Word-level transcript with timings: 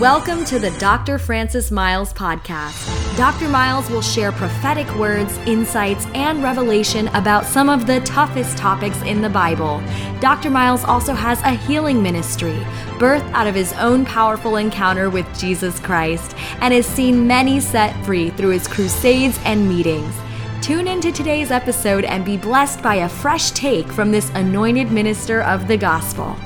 Welcome 0.00 0.44
to 0.44 0.60
the 0.60 0.70
Dr. 0.78 1.18
Francis 1.18 1.72
Myles 1.72 2.12
podcast. 2.12 3.16
Dr. 3.16 3.48
Myles 3.48 3.90
will 3.90 4.00
share 4.00 4.30
prophetic 4.30 4.88
words, 4.94 5.36
insights, 5.38 6.06
and 6.14 6.40
revelation 6.40 7.08
about 7.08 7.44
some 7.44 7.68
of 7.68 7.88
the 7.88 7.98
toughest 8.02 8.56
topics 8.56 9.02
in 9.02 9.22
the 9.22 9.28
Bible. 9.28 9.82
Dr. 10.20 10.50
Myles 10.50 10.84
also 10.84 11.14
has 11.14 11.40
a 11.40 11.50
healing 11.50 12.00
ministry, 12.00 12.64
birthed 13.00 13.28
out 13.32 13.48
of 13.48 13.56
his 13.56 13.72
own 13.72 14.04
powerful 14.04 14.54
encounter 14.54 15.10
with 15.10 15.26
Jesus 15.36 15.80
Christ, 15.80 16.36
and 16.60 16.72
has 16.72 16.86
seen 16.86 17.26
many 17.26 17.58
set 17.58 17.92
free 18.04 18.30
through 18.30 18.50
his 18.50 18.68
crusades 18.68 19.40
and 19.42 19.68
meetings. 19.68 20.14
Tune 20.62 20.86
into 20.86 21.10
today's 21.10 21.50
episode 21.50 22.04
and 22.04 22.24
be 22.24 22.36
blessed 22.36 22.84
by 22.84 22.96
a 22.96 23.08
fresh 23.08 23.50
take 23.50 23.88
from 23.88 24.12
this 24.12 24.30
anointed 24.36 24.92
minister 24.92 25.42
of 25.42 25.66
the 25.66 25.76
gospel. 25.76 26.36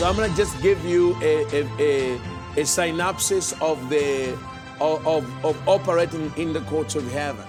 So 0.00 0.08
I'm 0.08 0.16
going 0.16 0.30
to 0.30 0.34
just 0.34 0.58
give 0.62 0.82
you 0.82 1.14
a, 1.20 1.44
a, 1.54 1.68
a, 1.78 2.20
a 2.56 2.64
synopsis 2.64 3.52
of 3.60 3.90
the 3.90 4.32
of, 4.80 5.06
of, 5.06 5.44
of 5.44 5.68
operating 5.68 6.32
in 6.38 6.54
the 6.54 6.62
courts 6.62 6.94
of 6.94 7.12
heaven. 7.12 7.44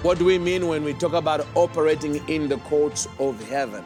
What 0.00 0.18
do 0.18 0.24
we 0.24 0.38
mean 0.38 0.68
when 0.68 0.84
we 0.84 0.94
talk 0.94 1.12
about 1.12 1.46
operating 1.54 2.26
in 2.30 2.48
the 2.48 2.56
courts 2.60 3.08
of 3.18 3.46
heaven? 3.46 3.84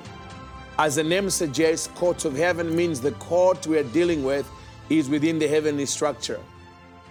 As 0.79 0.95
the 0.95 1.03
name 1.03 1.31
suggests, 1.31 1.89
courts 1.97 2.25
of 2.25 2.37
heaven 2.37 2.77
means 2.77 3.01
the 3.01 3.11
court 3.11 3.67
we 3.67 3.77
are 3.77 3.91
dealing 3.91 4.23
with 4.23 4.49
is 4.89 5.09
within 5.09 5.41
the 5.41 5.49
heavenly 5.49 5.87
structure. 5.87 6.39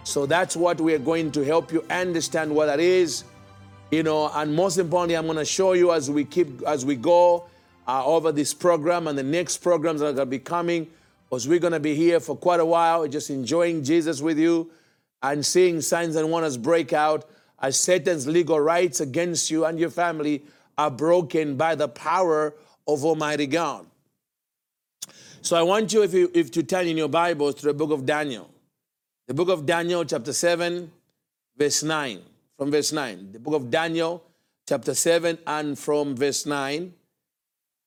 So 0.05 0.26
that's 0.26 0.55
what 0.55 0.80
we 0.80 0.93
are 0.93 0.99
going 0.99 1.30
to 1.34 1.43
help 1.43 1.74
you 1.74 1.84
understand 1.90 2.55
what 2.55 2.68
that 2.68 2.80
is. 2.80 3.26
You 3.91 4.04
know, 4.04 4.32
and 4.34 4.55
most 4.55 4.77
importantly, 4.77 5.18
I'm 5.18 5.26
going 5.26 5.40
to 5.40 5.43
show 5.43 5.74
you 5.74 5.91
as 5.91 6.09
we 6.09 6.24
keep 6.24 6.62
as 6.62 6.85
we 6.85 6.96
go 6.96 7.48
uh, 7.87 8.05
over 8.05 8.31
this 8.31 8.53
program 8.53 9.07
and 9.07 9.17
the 9.17 9.23
next 9.23 9.57
programs 9.57 9.99
that 10.01 10.07
are 10.07 10.13
going 10.13 10.27
to 10.27 10.31
be 10.31 10.39
coming, 10.39 10.87
because 11.29 11.47
we're 11.47 11.59
going 11.59 11.73
to 11.73 11.79
be 11.79 11.95
here 11.95 12.19
for 12.19 12.35
quite 12.35 12.59
a 12.59 12.65
while, 12.65 13.07
just 13.07 13.29
enjoying 13.29 13.83
Jesus 13.83 14.21
with 14.21 14.39
you 14.39 14.69
and 15.21 15.45
seeing 15.45 15.81
signs 15.81 16.15
and 16.15 16.29
wonders 16.29 16.57
break 16.57 16.93
out 16.93 17.27
as 17.59 17.79
Satan's 17.79 18.27
legal 18.27 18.59
rights 18.59 18.99
against 18.99 19.49
you 19.49 19.65
and 19.65 19.79
your 19.79 19.89
family 19.89 20.43
are 20.77 20.91
broken 20.91 21.55
by 21.55 21.75
the 21.75 21.87
power 21.87 22.53
of 22.87 23.03
Almighty 23.03 23.47
God. 23.47 23.85
So 25.41 25.55
I 25.55 25.61
want 25.61 25.93
you, 25.93 26.03
if 26.03 26.13
you 26.13 26.31
if 26.33 26.51
to 26.51 26.63
turn 26.63 26.87
in 26.87 26.97
your 26.97 27.07
Bibles 27.07 27.55
to 27.55 27.67
the 27.67 27.73
book 27.73 27.91
of 27.91 28.05
Daniel, 28.05 28.49
the 29.27 29.33
book 29.33 29.49
of 29.49 29.65
Daniel, 29.65 30.03
chapter 30.05 30.33
7, 30.33 30.91
verse 31.57 31.83
9. 31.83 32.21
From 32.57 32.71
verse 32.71 32.91
9. 32.91 33.31
The 33.33 33.39
book 33.39 33.55
of 33.55 33.69
Daniel, 33.69 34.23
chapter 34.67 34.93
7, 34.93 35.37
and 35.45 35.77
from 35.77 36.15
verse 36.15 36.45
9. 36.45 36.93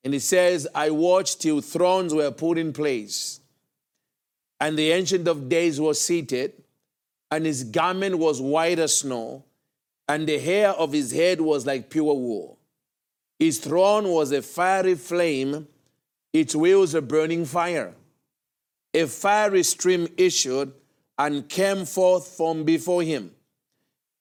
And 0.09 0.15
it 0.15 0.21
says, 0.21 0.67
I 0.75 0.89
watched 0.89 1.43
till 1.43 1.61
thrones 1.61 2.15
were 2.15 2.31
put 2.31 2.57
in 2.57 2.73
place, 2.73 3.41
and 4.59 4.79
the 4.79 4.91
Ancient 4.91 5.29
of 5.29 5.51
Days 5.51 5.79
was 5.79 6.01
seated, 6.01 6.55
and 7.31 7.45
his 7.45 7.63
garment 7.63 8.17
was 8.17 8.41
white 8.41 8.79
as 8.79 9.01
snow, 9.01 9.45
and 10.09 10.27
the 10.27 10.39
hair 10.39 10.71
of 10.71 10.95
his 10.95 11.13
head 11.13 11.43
was 11.43 11.67
like 11.67 11.91
pure 11.91 12.15
wool. 12.15 12.59
His 13.39 13.59
throne 13.59 14.09
was 14.09 14.33
a 14.33 14.41
fiery 14.41 14.95
flame, 14.95 15.69
its 16.33 16.57
wheels 16.57 16.95
a 16.95 17.03
burning 17.03 17.45
fire. 17.45 17.93
A 18.95 19.07
fiery 19.07 19.63
stream 19.63 20.09
issued 20.17 20.73
and 21.19 21.47
came 21.51 21.85
forth 21.85 22.29
from 22.29 22.65
before 22.65 23.03
him. 23.03 23.33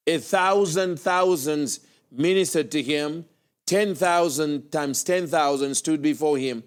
A 0.06 0.18
thousand 0.18 1.00
thousands 1.00 1.80
ministered 2.12 2.72
to 2.72 2.84
him 2.84 3.24
10,000 3.68 4.72
times 4.72 5.04
10,000 5.04 5.76
stood 5.76 6.02
before 6.02 6.38
him. 6.38 6.64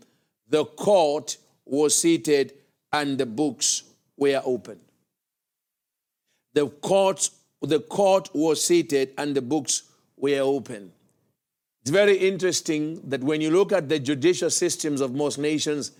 The 0.48 0.64
court 0.64 1.38
was 1.64 1.96
seated 1.96 2.52
and 2.92 3.18
the 3.18 3.26
books 3.26 3.82
were 4.16 4.40
opened. 4.44 4.80
The 6.52 6.68
court, 6.68 7.30
the 7.62 7.80
court 7.80 8.28
was 8.34 8.64
seated 8.64 9.14
and 9.16 9.34
the 9.34 9.42
books 9.42 9.84
were 10.16 10.40
open. 10.40 10.92
It's 11.80 11.90
very 11.90 12.16
interesting 12.16 13.00
that 13.08 13.24
when 13.24 13.40
you 13.40 13.50
look 13.50 13.72
at 13.72 13.88
the 13.88 13.98
judicial 13.98 14.50
systems 14.50 15.00
of 15.00 15.14
most 15.14 15.38
nations, 15.38 15.92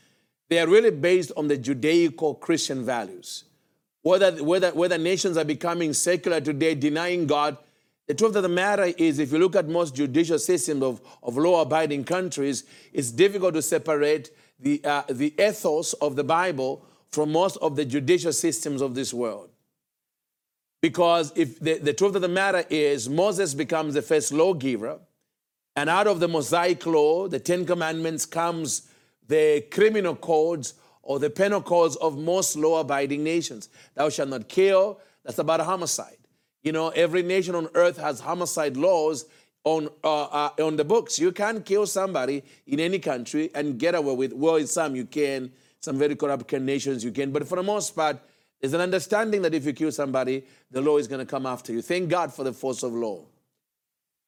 they 0.50 0.59
are 0.59 0.69
really 0.69 0.91
based 0.91 1.32
on 1.37 1.49
the 1.49 1.56
Judaico 1.56 2.38
Christian 2.38 2.84
values. 2.84 3.44
Whether, 4.03 4.43
whether, 4.44 4.71
whether 4.72 4.99
nations 4.99 5.37
are 5.37 5.44
becoming 5.44 5.94
secular 5.94 6.41
today, 6.41 6.75
denying 6.75 7.27
God, 7.27 7.56
the 8.10 8.15
truth 8.15 8.34
of 8.34 8.43
the 8.43 8.48
matter 8.48 8.93
is, 8.98 9.21
if 9.21 9.31
you 9.31 9.38
look 9.38 9.54
at 9.54 9.69
most 9.69 9.94
judicial 9.94 10.41
systems 10.41 10.82
of, 10.82 11.00
of 11.22 11.37
law 11.37 11.62
abiding 11.62 12.03
countries, 12.03 12.65
it's 12.93 13.12
difficult 13.12 13.54
to 13.54 13.62
separate 13.62 14.32
the, 14.59 14.81
uh, 14.84 15.04
the 15.09 15.32
ethos 15.41 15.93
of 15.93 16.16
the 16.16 16.25
Bible 16.25 16.84
from 17.12 17.31
most 17.31 17.56
of 17.59 17.76
the 17.76 17.84
judicial 17.84 18.32
systems 18.32 18.82
of 18.82 18.97
this 18.97 19.15
world. 19.15 19.50
Because 20.82 21.32
if 21.37 21.60
the, 21.60 21.78
the 21.78 21.93
truth 21.93 22.16
of 22.16 22.22
the 22.22 22.26
matter 22.28 22.65
is, 22.69 23.09
Moses 23.09 23.54
becomes 23.54 23.94
the 23.94 24.03
first 24.03 24.32
lawgiver, 24.32 24.99
and 25.76 25.88
out 25.88 26.09
of 26.09 26.19
the 26.19 26.26
Mosaic 26.26 26.84
law, 26.87 27.28
the 27.28 27.38
Ten 27.38 27.65
Commandments, 27.65 28.26
comes 28.26 28.91
the 29.28 29.65
criminal 29.70 30.16
codes 30.16 30.75
or 31.04 31.20
the 31.20 31.31
penal 31.31 31.62
codes 31.62 31.94
of 31.94 32.19
most 32.19 32.56
law 32.56 32.81
abiding 32.81 33.22
nations. 33.22 33.69
Thou 33.94 34.09
shalt 34.09 34.31
not 34.31 34.49
kill, 34.49 34.99
that's 35.22 35.38
about 35.38 35.60
homicide. 35.60 36.16
You 36.62 36.72
know, 36.72 36.88
every 36.91 37.22
nation 37.22 37.54
on 37.54 37.69
earth 37.75 37.97
has 37.97 38.21
homicide 38.21 38.76
laws 38.76 39.26
on 39.65 39.88
uh, 40.04 40.25
uh, 40.25 40.50
on 40.62 40.76
the 40.76 40.84
books. 40.84 41.19
You 41.19 41.32
can't 41.32 41.65
kill 41.65 41.87
somebody 41.87 42.43
in 42.66 42.81
any 42.81 42.98
country 42.98 43.50
and 43.54 43.78
get 43.78 43.94
away 43.94 44.15
with. 44.15 44.32
Well, 44.32 44.56
in 44.56 44.66
some 44.66 44.97
you 44.97 45.04
can. 45.06 45.53
Some 45.82 45.99
very 45.99 46.15
corrupt 46.15 46.53
nations 46.53 47.03
you 47.03 47.10
can, 47.10 47.32
but 47.32 47.49
for 47.49 47.56
the 47.56 47.62
most 47.62 47.97
part, 47.97 48.19
there's 48.60 48.75
an 48.75 48.82
understanding 48.82 49.41
that 49.43 49.54
if 49.54 49.65
you 49.65 49.72
kill 49.72 49.91
somebody, 49.91 50.44
the 50.70 50.82
law 50.82 50.99
is 50.99 51.09
going 51.09 51.20
to 51.20 51.26
come 51.26 51.47
after 51.47 51.72
you. 51.72 51.81
Thank 51.81 52.10
God 52.10 52.34
for 52.34 52.44
the 52.44 52.53
force 52.53 52.82
of 52.82 52.93
law. 52.93 53.25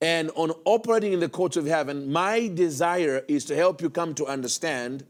And 0.00 0.30
on 0.34 0.52
operating 0.64 1.12
in 1.12 1.20
the 1.20 1.28
courts 1.28 1.56
of 1.56 1.66
heaven, 1.66 2.10
my 2.10 2.48
desire 2.48 3.22
is 3.28 3.44
to 3.44 3.54
help 3.54 3.82
you 3.82 3.90
come 3.90 4.14
to 4.14 4.26
understand 4.26 5.04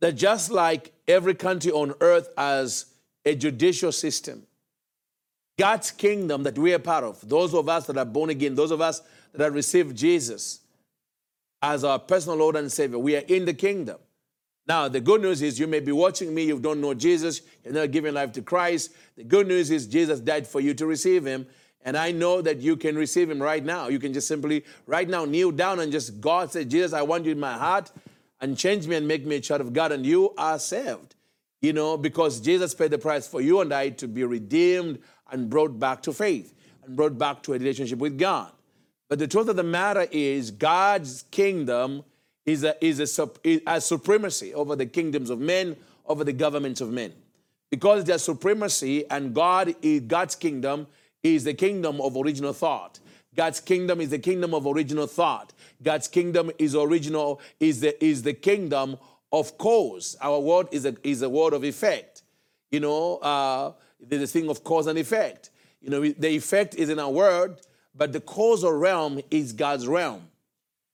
that 0.00 0.16
just 0.16 0.50
like 0.50 0.92
every 1.06 1.34
country 1.34 1.70
on 1.70 1.94
earth 2.00 2.28
has 2.36 2.86
a 3.24 3.34
judicial 3.36 3.92
system, 3.92 4.42
God's 5.60 5.90
kingdom 5.90 6.42
that 6.44 6.56
we 6.56 6.72
are 6.72 6.78
part 6.78 7.04
of, 7.04 7.28
those 7.28 7.52
of 7.52 7.68
us 7.68 7.84
that 7.86 7.98
are 7.98 8.06
born 8.06 8.30
again, 8.30 8.54
those 8.54 8.70
of 8.70 8.80
us 8.80 9.02
that 9.34 9.44
have 9.44 9.52
received 9.52 9.94
Jesus 9.94 10.60
as 11.60 11.84
our 11.84 11.98
personal 11.98 12.38
Lord 12.38 12.56
and 12.56 12.72
Savior, 12.72 12.98
we 12.98 13.14
are 13.14 13.24
in 13.28 13.44
the 13.44 13.52
kingdom. 13.52 13.98
Now, 14.66 14.88
the 14.88 15.02
good 15.02 15.20
news 15.20 15.42
is 15.42 15.60
you 15.60 15.66
may 15.66 15.80
be 15.80 15.92
watching 15.92 16.34
me, 16.34 16.44
you 16.44 16.58
don't 16.58 16.80
know 16.80 16.94
Jesus, 16.94 17.42
you're 17.62 17.74
not 17.74 17.90
giving 17.90 18.14
life 18.14 18.32
to 18.32 18.42
Christ. 18.42 18.92
The 19.18 19.24
good 19.24 19.48
news 19.48 19.70
is 19.70 19.86
Jesus 19.86 20.18
died 20.20 20.46
for 20.46 20.60
you 20.60 20.72
to 20.72 20.86
receive 20.86 21.26
Him. 21.26 21.46
And 21.82 21.94
I 21.94 22.10
know 22.10 22.40
that 22.40 22.60
you 22.60 22.74
can 22.76 22.96
receive 22.96 23.30
Him 23.30 23.42
right 23.42 23.62
now. 23.62 23.88
You 23.88 23.98
can 23.98 24.14
just 24.14 24.28
simply, 24.28 24.64
right 24.86 25.08
now, 25.08 25.26
kneel 25.26 25.50
down 25.50 25.78
and 25.80 25.92
just, 25.92 26.22
God 26.22 26.50
say, 26.52 26.64
Jesus, 26.64 26.94
I 26.94 27.02
want 27.02 27.26
you 27.26 27.32
in 27.32 27.40
my 27.40 27.52
heart 27.52 27.92
and 28.40 28.56
change 28.56 28.86
me 28.86 28.96
and 28.96 29.06
make 29.06 29.26
me 29.26 29.36
a 29.36 29.40
child 29.40 29.60
of 29.60 29.74
God, 29.74 29.92
and 29.92 30.06
you 30.06 30.32
are 30.38 30.58
saved. 30.58 31.16
You 31.60 31.74
know, 31.74 31.98
because 31.98 32.40
Jesus 32.40 32.74
paid 32.74 32.92
the 32.92 32.98
price 32.98 33.28
for 33.28 33.42
you 33.42 33.60
and 33.60 33.74
I 33.74 33.90
to 33.90 34.08
be 34.08 34.24
redeemed 34.24 35.00
and 35.32 35.50
brought 35.50 35.78
back 35.78 36.02
to 36.02 36.12
faith 36.12 36.54
and 36.84 36.96
brought 36.96 37.18
back 37.18 37.42
to 37.44 37.54
a 37.54 37.58
relationship 37.58 37.98
with 37.98 38.18
God. 38.18 38.50
But 39.08 39.18
the 39.18 39.26
truth 39.26 39.48
of 39.48 39.56
the 39.56 39.64
matter 39.64 40.06
is, 40.10 40.50
God's 40.50 41.24
kingdom 41.30 42.04
is 42.46 42.64
a, 42.64 42.82
is 42.84 43.18
a, 43.18 43.60
a 43.66 43.80
supremacy 43.80 44.54
over 44.54 44.76
the 44.76 44.86
kingdoms 44.86 45.30
of 45.30 45.40
men, 45.40 45.76
over 46.06 46.24
the 46.24 46.32
governments 46.32 46.80
of 46.80 46.90
men. 46.90 47.12
Because 47.70 48.04
there's 48.04 48.22
supremacy, 48.22 49.08
and 49.10 49.34
God 49.34 49.74
God's 50.06 50.34
kingdom 50.34 50.86
is 51.22 51.44
the 51.44 51.54
kingdom 51.54 52.00
of 52.00 52.16
original 52.16 52.52
thought. 52.52 52.98
God's 53.36 53.60
kingdom 53.60 54.00
is 54.00 54.10
the 54.10 54.18
kingdom 54.18 54.54
of 54.54 54.66
original 54.66 55.06
thought. 55.06 55.52
God's 55.82 56.08
kingdom 56.08 56.50
is 56.58 56.74
original, 56.74 57.40
is 57.60 57.80
the, 57.80 58.04
is 58.04 58.22
the 58.22 58.34
kingdom 58.34 58.96
of 59.32 59.56
cause. 59.56 60.16
Our 60.20 60.40
word 60.40 60.68
is 60.72 60.84
a, 60.84 60.96
is 61.04 61.22
a 61.22 61.28
word 61.28 61.52
of 61.52 61.64
effect. 61.64 62.22
You 62.70 62.80
know, 62.80 63.16
uh, 63.18 63.72
there's 64.02 64.22
a 64.22 64.26
thing 64.26 64.48
of 64.48 64.64
cause 64.64 64.86
and 64.86 64.98
effect. 64.98 65.50
You 65.80 65.90
know, 65.90 66.00
the 66.00 66.28
effect 66.28 66.74
is 66.74 66.88
in 66.88 66.98
our 66.98 67.10
word, 67.10 67.60
but 67.94 68.12
the 68.12 68.20
causal 68.20 68.72
realm 68.72 69.20
is 69.30 69.52
God's 69.52 69.86
realm. 69.86 70.28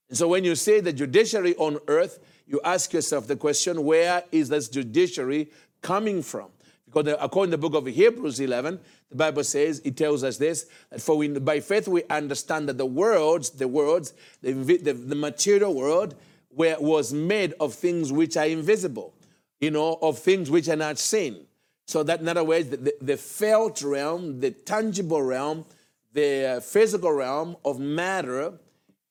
And 0.09 0.17
so 0.17 0.29
when 0.29 0.45
you 0.45 0.55
say 0.55 0.81
the 0.81 0.93
judiciary 0.93 1.57
on 1.57 1.79
earth, 1.89 2.21
you 2.47 2.61
ask 2.65 2.93
yourself 2.93 3.27
the 3.27 3.37
question, 3.37 3.85
where 3.85 4.23
is 4.31 4.49
this 4.49 4.69
judiciary 4.69 5.51
coming 5.83 6.23
from? 6.23 6.51
Because 6.87 7.17
according 7.21 7.51
to 7.51 7.57
the 7.57 7.69
book 7.69 7.75
of 7.75 7.93
Hebrews 7.93 8.39
11, 8.39 8.79
the 9.11 9.17
Bible 9.17 9.45
says, 9.45 9.81
it 9.85 9.97
tells 9.97 10.23
us 10.23 10.37
this, 10.37 10.67
that 10.91 11.01
for 11.01 11.17
we, 11.17 11.29
by 11.29 11.61
faith 11.61 11.89
we 11.89 12.05
understand 12.05 12.69
that 12.69 12.79
the 12.79 12.87
worlds, 12.87 13.51
the 13.51 13.69
worlds, 13.69 14.15
the, 14.43 14.53
the, 14.53 14.93
the 14.93 15.15
material 15.15 15.75
world 15.75 16.15
were, 16.51 16.77
was 16.79 17.13
made 17.13 17.55
of 17.61 17.75
things 17.75 18.13
which 18.13 18.37
are 18.37 18.47
invisible, 18.47 19.15
you 19.61 19.71
know, 19.71 19.99
of 20.01 20.19
things 20.19 20.51
which 20.51 20.69
are 20.69 20.77
not 20.77 20.99
seen. 20.99 21.47
So 21.87 22.03
that, 22.03 22.21
in 22.21 22.29
other 22.29 22.45
words, 22.45 22.69
the, 22.69 22.95
the 23.01 23.17
felt 23.17 23.83
realm, 23.83 24.41
the 24.41 24.51
tangible 24.51 25.23
realm, 25.23 25.65
the 26.13 26.63
physical 26.65 27.13
realm 27.13 27.57
of 27.65 27.79
matter 27.79 28.55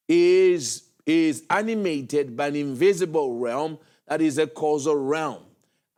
is, 0.08 0.84
is 1.06 1.44
animated 1.50 2.36
by 2.36 2.48
an 2.48 2.56
invisible 2.56 3.40
realm 3.40 3.80
that 4.08 4.22
is 4.22 4.38
a 4.38 4.48
causal 4.48 4.96
realm. 4.96 5.44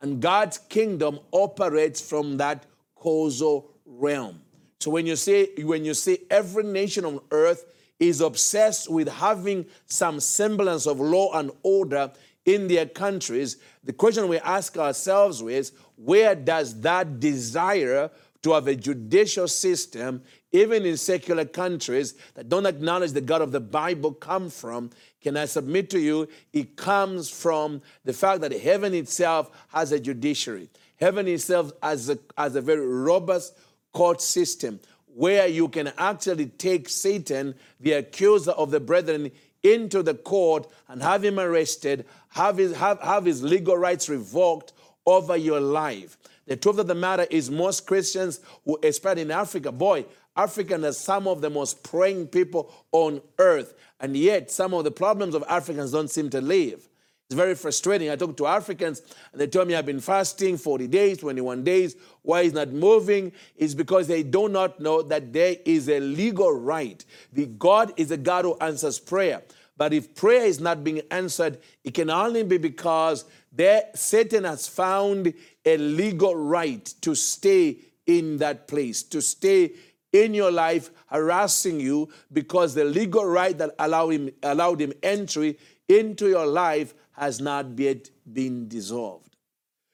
And 0.00 0.20
God's 0.22 0.58
kingdom 0.58 1.18
operates 1.32 2.00
from 2.00 2.36
that 2.36 2.64
causal 2.94 3.70
realm. 3.84 4.40
So 4.80 4.90
when 4.90 5.06
you 5.06 5.16
say 5.16 5.48
when 5.62 5.84
you 5.84 5.94
say 5.94 6.18
every 6.30 6.62
nation 6.62 7.04
on 7.04 7.20
earth 7.32 7.64
is 7.98 8.20
obsessed 8.20 8.88
with 8.88 9.08
having 9.08 9.66
some 9.86 10.20
semblance 10.20 10.86
of 10.86 11.00
law 11.00 11.36
and 11.36 11.50
order 11.64 12.12
in 12.48 12.66
their 12.66 12.86
countries, 12.86 13.58
the 13.84 13.92
question 13.92 14.26
we 14.26 14.38
ask 14.38 14.78
ourselves 14.78 15.42
is 15.42 15.72
where 15.96 16.34
does 16.34 16.80
that 16.80 17.20
desire 17.20 18.10
to 18.42 18.52
have 18.52 18.66
a 18.68 18.74
judicial 18.74 19.46
system, 19.46 20.22
even 20.50 20.86
in 20.86 20.96
secular 20.96 21.44
countries 21.44 22.14
that 22.34 22.48
don't 22.48 22.64
acknowledge 22.64 23.12
the 23.12 23.20
God 23.20 23.42
of 23.42 23.52
the 23.52 23.60
Bible, 23.60 24.12
come 24.14 24.48
from? 24.48 24.88
Can 25.20 25.36
I 25.36 25.44
submit 25.44 25.90
to 25.90 26.00
you? 26.00 26.26
It 26.54 26.74
comes 26.74 27.28
from 27.28 27.82
the 28.04 28.14
fact 28.14 28.40
that 28.40 28.52
heaven 28.52 28.94
itself 28.94 29.50
has 29.68 29.92
a 29.92 30.00
judiciary. 30.00 30.70
Heaven 30.96 31.28
itself 31.28 31.72
has 31.82 32.08
a, 32.08 32.18
has 32.38 32.56
a 32.56 32.62
very 32.62 32.86
robust 32.86 33.58
court 33.92 34.22
system 34.22 34.80
where 35.06 35.48
you 35.48 35.68
can 35.68 35.92
actually 35.98 36.46
take 36.46 36.88
Satan, 36.88 37.54
the 37.80 37.92
accuser 37.92 38.52
of 38.52 38.70
the 38.70 38.80
brethren, 38.80 39.32
into 39.62 40.02
the 40.02 40.14
court 40.14 40.66
and 40.88 41.02
have 41.02 41.24
him 41.24 41.38
arrested, 41.38 42.06
have 42.30 42.56
his, 42.56 42.76
have, 42.76 43.00
have 43.00 43.24
his 43.24 43.42
legal 43.42 43.76
rights 43.76 44.08
revoked 44.08 44.72
over 45.06 45.36
your 45.36 45.60
life. 45.60 46.18
The 46.46 46.56
truth 46.56 46.78
of 46.78 46.86
the 46.86 46.94
matter 46.94 47.26
is, 47.30 47.50
most 47.50 47.86
Christians 47.86 48.40
who, 48.64 48.78
especially 48.82 49.22
in 49.22 49.30
Africa, 49.30 49.70
boy, 49.70 50.06
Africans 50.36 50.84
are 50.84 50.92
some 50.92 51.26
of 51.26 51.40
the 51.40 51.50
most 51.50 51.82
praying 51.82 52.28
people 52.28 52.72
on 52.92 53.20
earth, 53.38 53.74
and 54.00 54.16
yet 54.16 54.50
some 54.50 54.72
of 54.72 54.84
the 54.84 54.90
problems 54.90 55.34
of 55.34 55.44
Africans 55.48 55.92
don't 55.92 56.10
seem 56.10 56.30
to 56.30 56.40
leave. 56.40 56.88
It's 57.28 57.34
very 57.34 57.54
frustrating. 57.54 58.08
I 58.08 58.16
talk 58.16 58.38
to 58.38 58.46
Africans 58.46 59.02
and 59.32 59.40
they 59.40 59.46
tell 59.46 59.66
me 59.66 59.74
I've 59.74 59.84
been 59.84 60.00
fasting 60.00 60.56
40 60.56 60.86
days, 60.86 61.18
21 61.18 61.62
days. 61.62 61.94
Why 62.22 62.40
is 62.40 62.54
not 62.54 62.70
moving 62.70 63.32
is 63.54 63.74
because 63.74 64.06
they 64.06 64.22
do 64.22 64.48
not 64.48 64.80
know 64.80 65.02
that 65.02 65.30
there 65.34 65.56
is 65.66 65.90
a 65.90 66.00
legal 66.00 66.50
right. 66.50 67.04
The 67.34 67.44
God 67.44 67.92
is 67.98 68.10
a 68.12 68.16
God 68.16 68.46
who 68.46 68.56
answers 68.62 68.98
prayer. 68.98 69.42
But 69.78 69.94
if 69.94 70.14
prayer 70.16 70.44
is 70.44 70.60
not 70.60 70.82
being 70.82 71.02
answered, 71.10 71.58
it 71.84 71.94
can 71.94 72.10
only 72.10 72.42
be 72.42 72.58
because 72.58 73.24
there 73.52 73.84
Satan 73.94 74.44
has 74.44 74.66
found 74.66 75.32
a 75.64 75.76
legal 75.78 76.34
right 76.34 76.84
to 77.00 77.14
stay 77.14 77.78
in 78.04 78.38
that 78.38 78.66
place, 78.66 79.04
to 79.04 79.22
stay 79.22 79.72
in 80.12 80.34
your 80.34 80.50
life 80.50 80.90
harassing 81.06 81.78
you 81.78 82.08
because 82.32 82.74
the 82.74 82.84
legal 82.84 83.24
right 83.24 83.56
that 83.56 83.74
allowed 83.78 84.10
him, 84.10 84.30
allowed 84.42 84.80
him 84.80 84.92
entry 85.02 85.56
into 85.88 86.28
your 86.28 86.46
life 86.46 86.92
has 87.12 87.40
not 87.40 87.78
yet 87.78 88.10
been 88.30 88.66
dissolved. 88.68 89.36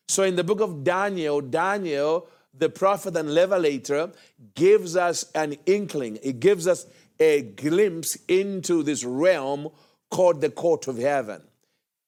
So 0.08 0.22
in 0.22 0.37
the 0.37 0.44
book 0.44 0.60
of 0.60 0.82
Daniel, 0.82 1.40
Daniel, 1.40 2.28
the 2.56 2.69
prophet 2.70 3.16
and 3.16 3.34
revelator, 3.34 4.12
gives 4.54 4.96
us 4.96 5.30
an 5.34 5.56
inkling, 5.66 6.19
it 6.22 6.40
gives 6.40 6.66
us 6.66 6.87
a 7.19 7.43
glimpse 7.43 8.16
into 8.28 8.82
this 8.82 9.05
realm 9.05 9.69
called 10.11 10.40
the 10.40 10.50
court 10.50 10.88
of 10.88 10.99
heaven. 10.99 11.43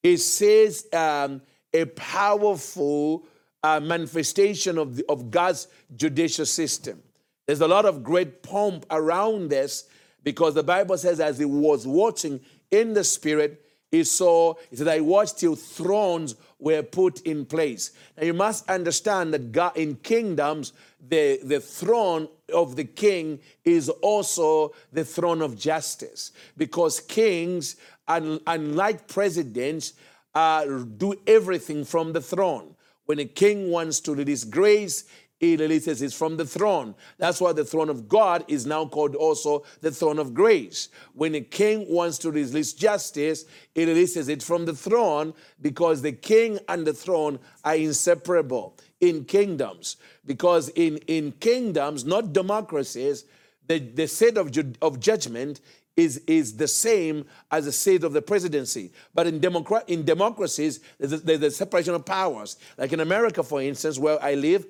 It 0.03 0.17
says 0.17 0.87
um, 0.93 1.41
a 1.73 1.85
powerful 1.85 3.25
uh, 3.63 3.79
manifestation 3.79 4.77
of, 4.77 4.97
the, 4.97 5.05
of 5.09 5.31
God's 5.31 5.67
judicial 5.95 6.45
system. 6.45 7.01
There's 7.45 7.61
a 7.61 7.67
lot 7.67 7.85
of 7.85 8.03
great 8.03 8.43
pomp 8.43 8.85
around 8.89 9.49
this 9.49 9.85
because 10.23 10.53
the 10.53 10.63
Bible 10.63 10.97
says, 10.97 11.19
as 11.19 11.37
he 11.37 11.45
was 11.45 11.87
watching 11.87 12.41
in 12.71 12.93
the 12.93 13.03
spirit, 13.03 13.63
he 13.91 14.03
saw, 14.03 14.55
he 14.69 14.75
said, 14.75 14.87
I 14.87 14.99
watched 14.99 15.39
till 15.39 15.55
thrones 15.55 16.35
were 16.59 16.83
put 16.83 17.21
in 17.21 17.45
place. 17.45 17.91
Now 18.17 18.25
you 18.25 18.33
must 18.33 18.69
understand 18.69 19.33
that 19.33 19.51
God 19.51 19.77
in 19.77 19.95
kingdoms, 19.95 20.73
the, 20.99 21.39
the 21.43 21.61
throne 21.61 22.27
of 22.53 22.75
the 22.75 22.83
king 22.83 23.39
is 23.63 23.89
also 23.89 24.73
the 24.91 25.03
throne 25.03 25.41
of 25.41 25.57
justice. 25.57 26.31
Because 26.55 26.99
kings, 26.99 27.75
unlike 28.07 29.07
presidents, 29.07 29.93
uh, 30.33 30.65
do 30.65 31.15
everything 31.25 31.83
from 31.83 32.13
the 32.13 32.21
throne. 32.21 32.75
When 33.05 33.19
a 33.19 33.25
king 33.25 33.71
wants 33.71 33.99
to 34.01 34.13
release 34.13 34.43
grace, 34.43 35.05
he 35.39 35.55
releases 35.55 36.01
it 36.01 36.13
from 36.13 36.37
the 36.37 36.45
throne. 36.45 36.95
That's 37.17 37.39
why 37.39 37.53
the 37.53 37.65
throne 37.65 37.89
of 37.89 38.07
God 38.07 38.43
is 38.47 38.65
now 38.65 38.85
called 38.85 39.15
also 39.15 39.63
the 39.81 39.91
throne 39.91 40.17
of 40.19 40.33
grace. 40.33 40.89
When 41.13 41.35
a 41.35 41.41
king 41.41 41.85
wants 41.89 42.17
to 42.19 42.31
release 42.31 42.73
justice, 42.73 43.45
he 43.75 43.85
releases 43.85 44.29
it 44.29 44.41
from 44.41 44.65
the 44.65 44.73
throne 44.73 45.33
because 45.61 46.01
the 46.01 46.11
king 46.11 46.59
and 46.67 46.85
the 46.87 46.93
throne 46.93 47.39
are 47.63 47.75
inseparable 47.75 48.75
in 48.99 49.25
kingdoms. 49.25 49.97
Because 50.25 50.69
in, 50.69 50.97
in 51.07 51.33
kingdoms, 51.33 52.03
not 52.03 52.33
democracies, 52.33 53.25
the, 53.67 53.79
the 53.79 54.07
seat 54.07 54.37
of, 54.37 54.51
ju- 54.51 54.73
of 54.81 54.99
judgment 54.99 55.61
is, 55.95 56.17
is 56.27 56.57
the 56.57 56.67
same 56.67 57.25
as 57.51 57.65
the 57.65 57.71
seat 57.71 58.03
of 58.03 58.13
the 58.13 58.21
presidency. 58.21 58.91
But 59.13 59.27
in, 59.27 59.39
democra- 59.39 59.87
in 59.87 60.03
democracies, 60.03 60.79
there's 60.99 61.13
a, 61.13 61.17
there's 61.17 61.41
a 61.41 61.51
separation 61.51 61.93
of 61.93 62.05
powers. 62.05 62.57
Like 62.77 62.93
in 62.93 63.01
America, 63.01 63.43
for 63.43 63.61
instance, 63.61 63.99
where 63.99 64.21
I 64.23 64.35
live, 64.35 64.65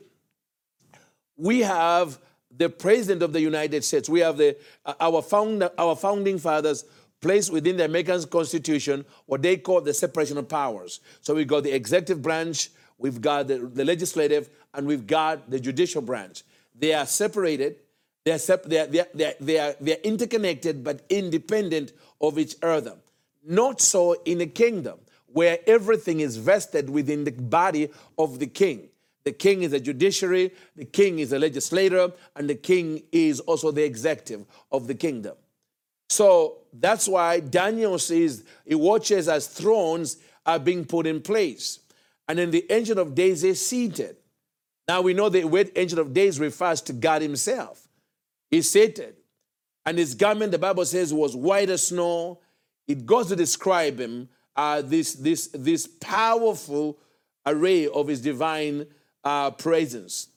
we 1.38 1.60
have 1.60 2.20
the 2.56 2.70
president 2.70 3.22
of 3.22 3.34
the 3.34 3.42
United 3.42 3.84
States. 3.84 4.10
We 4.10 4.22
have 4.22 4.38
the, 4.38 4.58
uh, 4.86 4.94
our, 5.00 5.24
our 5.78 5.96
founding 5.96 6.40
fathers 6.40 6.86
placed 7.22 7.52
within 7.52 7.78
the 7.78 7.86
American 7.86 8.24
Constitution 8.24 9.06
what 9.26 9.42
they 9.42 9.58
call 9.58 9.82
the 9.82 9.94
separation 9.94 10.38
of 10.38 10.50
powers. 10.50 11.00
So 11.22 11.36
we've 11.36 11.48
got 11.48 11.64
the 11.64 11.72
executive 11.72 12.22
branch, 12.22 12.70
we've 12.98 13.22
got 13.22 13.48
the, 13.48 13.60
the 13.60 13.86
legislative, 13.86 14.50
and 14.74 14.88
we've 14.88 15.08
got 15.08 15.50
the 15.50 15.60
judicial 15.60 16.02
branch. 16.02 16.44
They 16.76 16.94
are 16.94 17.06
separated, 17.06 17.78
they 18.24 18.32
are, 18.32 18.40
sep- 18.40 18.66
they, 18.66 18.80
are, 18.80 18.88
they, 18.88 19.00
are, 19.00 19.08
they, 19.14 19.26
are, 19.26 19.34
they, 19.40 19.60
are, 19.60 19.76
they 19.80 19.94
are 19.94 20.02
interconnected 20.04 20.84
but 20.84 21.06
independent 21.10 21.94
of 22.22 22.38
each 22.38 22.56
other. 22.62 22.96
Not 23.46 23.82
so 23.82 24.14
in 24.26 24.42
a 24.42 24.48
kingdom 24.48 25.00
where 25.28 25.60
everything 25.68 26.20
is 26.20 26.38
vested 26.38 26.90
within 26.90 27.24
the 27.24 27.32
body 27.32 27.90
of 28.18 28.40
the 28.40 28.48
king. 28.48 28.90
The 29.28 29.34
king 29.34 29.64
is 29.64 29.74
a 29.74 29.80
judiciary, 29.82 30.54
the 30.78 30.86
king 30.86 31.20
is 31.20 31.34
a 31.34 31.38
legislator, 31.38 32.14
and 32.38 32.50
the 32.50 32.56
king 32.56 33.04
is 33.12 33.42
also 33.42 33.72
the 33.72 33.84
executive 33.84 34.46
of 34.72 34.88
the 34.88 34.96
kingdom. 34.96 35.36
So 36.10 36.60
that's 36.72 37.10
why 37.10 37.42
Daniel 37.42 38.00
says 38.00 38.46
he 38.64 38.74
watches 38.74 39.28
as 39.28 39.48
thrones 39.48 40.16
are 40.46 40.60
being 40.60 40.86
put 40.86 41.06
in 41.06 41.20
place. 41.20 41.80
And 42.30 42.40
then 42.40 42.52
the 42.52 42.66
Ancient 42.72 43.00
of 43.00 43.16
Days 43.16 43.44
is 43.44 43.68
seated. 43.68 44.16
Now 44.88 45.02
we 45.02 45.14
know 45.14 45.28
the 45.28 45.44
word 45.44 45.72
Ancient 45.76 46.00
of 46.00 46.14
Days 46.14 46.40
refers 46.40 46.80
to 46.84 46.94
God 46.94 47.22
Himself. 47.22 47.86
He's 48.50 48.70
seated. 48.70 49.18
And 49.86 49.98
his 49.98 50.16
garment, 50.16 50.54
the 50.54 50.58
Bible 50.58 50.86
says, 50.86 51.14
was 51.14 51.36
white 51.36 51.70
as 51.70 51.88
snow. 51.88 52.40
It 52.88 53.06
goes 53.06 53.28
to 53.28 53.36
describe 53.36 54.00
him, 54.00 54.30
uh, 54.56 54.84
this, 54.84 55.16
this, 55.16 55.50
this 55.54 55.86
powerful 55.86 56.98
array 57.46 57.88
of 57.88 58.08
his 58.08 58.22
divine 58.22 58.86
presence. 59.58 60.28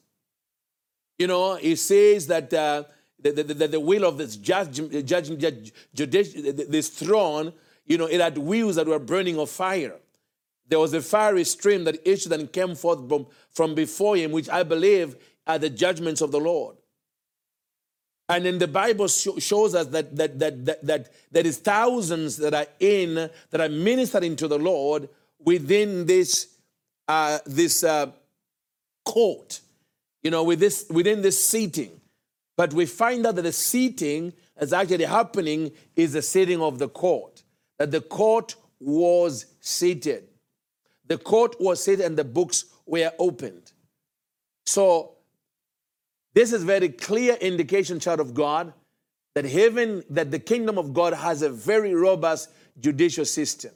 You 1.18 1.26
know, 1.26 1.56
he 1.56 1.76
says 1.76 2.26
that 2.28 2.52
uh, 2.54 2.84
the, 3.22 3.32
the, 3.32 3.42
the, 3.42 3.68
the, 3.68 3.80
will 3.80 4.04
of 4.04 4.16
this 4.16 4.36
judge, 4.36 4.80
judge, 5.04 5.38
judge, 5.38 5.72
this 5.92 6.88
throne, 6.88 7.52
you 7.86 7.98
know, 7.98 8.06
it 8.06 8.20
had 8.20 8.38
wheels 8.38 8.76
that 8.76 8.86
were 8.86 8.98
burning 8.98 9.38
of 9.38 9.50
fire. 9.50 9.96
There 10.68 10.78
was 10.78 10.94
a 10.94 11.02
fiery 11.02 11.44
stream 11.44 11.84
that 11.84 12.06
issued 12.08 12.32
and 12.32 12.50
came 12.50 12.74
forth 12.74 13.08
from, 13.08 13.26
from 13.50 13.74
before 13.74 14.16
him, 14.16 14.30
which 14.30 14.48
I 14.48 14.62
believe 14.62 15.16
are 15.46 15.58
the 15.58 15.68
judgments 15.68 16.20
of 16.20 16.30
the 16.30 16.40
Lord. 16.40 16.76
And 18.28 18.44
then 18.44 18.58
the 18.58 18.68
Bible 18.68 19.08
shows 19.08 19.74
us 19.74 19.88
that, 19.88 20.14
that, 20.16 20.38
that, 20.38 20.64
that, 20.64 20.86
that 20.86 21.12
there 21.32 21.44
is 21.44 21.58
thousands 21.58 22.36
that 22.36 22.54
are 22.54 22.68
in, 22.78 23.14
that 23.50 23.60
are 23.60 23.68
ministering 23.68 24.36
to 24.36 24.46
the 24.46 24.58
Lord 24.58 25.08
within 25.40 26.06
this, 26.06 26.54
uh, 27.08 27.40
this 27.44 27.82
uh, 27.82 28.12
court, 29.04 29.60
you 30.22 30.30
know, 30.30 30.44
with 30.44 30.60
this, 30.60 30.86
within 30.90 31.22
this 31.22 31.42
seating. 31.42 32.00
But 32.56 32.74
we 32.74 32.86
find 32.86 33.26
out 33.26 33.36
that 33.36 33.42
the 33.42 33.52
seating 33.52 34.32
that's 34.56 34.72
actually 34.72 35.04
happening 35.04 35.72
is 35.96 36.12
the 36.12 36.22
sitting 36.22 36.60
of 36.60 36.78
the 36.78 36.88
court, 36.88 37.42
that 37.78 37.90
the 37.90 38.00
court 38.00 38.56
was 38.78 39.46
seated. 39.60 40.28
The 41.06 41.18
court 41.18 41.56
was 41.60 41.82
seated 41.82 42.04
and 42.04 42.16
the 42.16 42.24
books 42.24 42.66
were 42.86 43.12
opened. 43.18 43.72
So, 44.66 45.16
this 46.34 46.52
is 46.52 46.62
very 46.62 46.90
clear 46.90 47.34
indication, 47.34 47.98
child 47.98 48.20
of 48.20 48.34
God, 48.34 48.72
that 49.34 49.44
heaven, 49.44 50.04
that 50.10 50.30
the 50.30 50.38
kingdom 50.38 50.78
of 50.78 50.92
God 50.92 51.12
has 51.12 51.42
a 51.42 51.50
very 51.50 51.94
robust 51.94 52.50
judicial 52.78 53.24
system. 53.24 53.72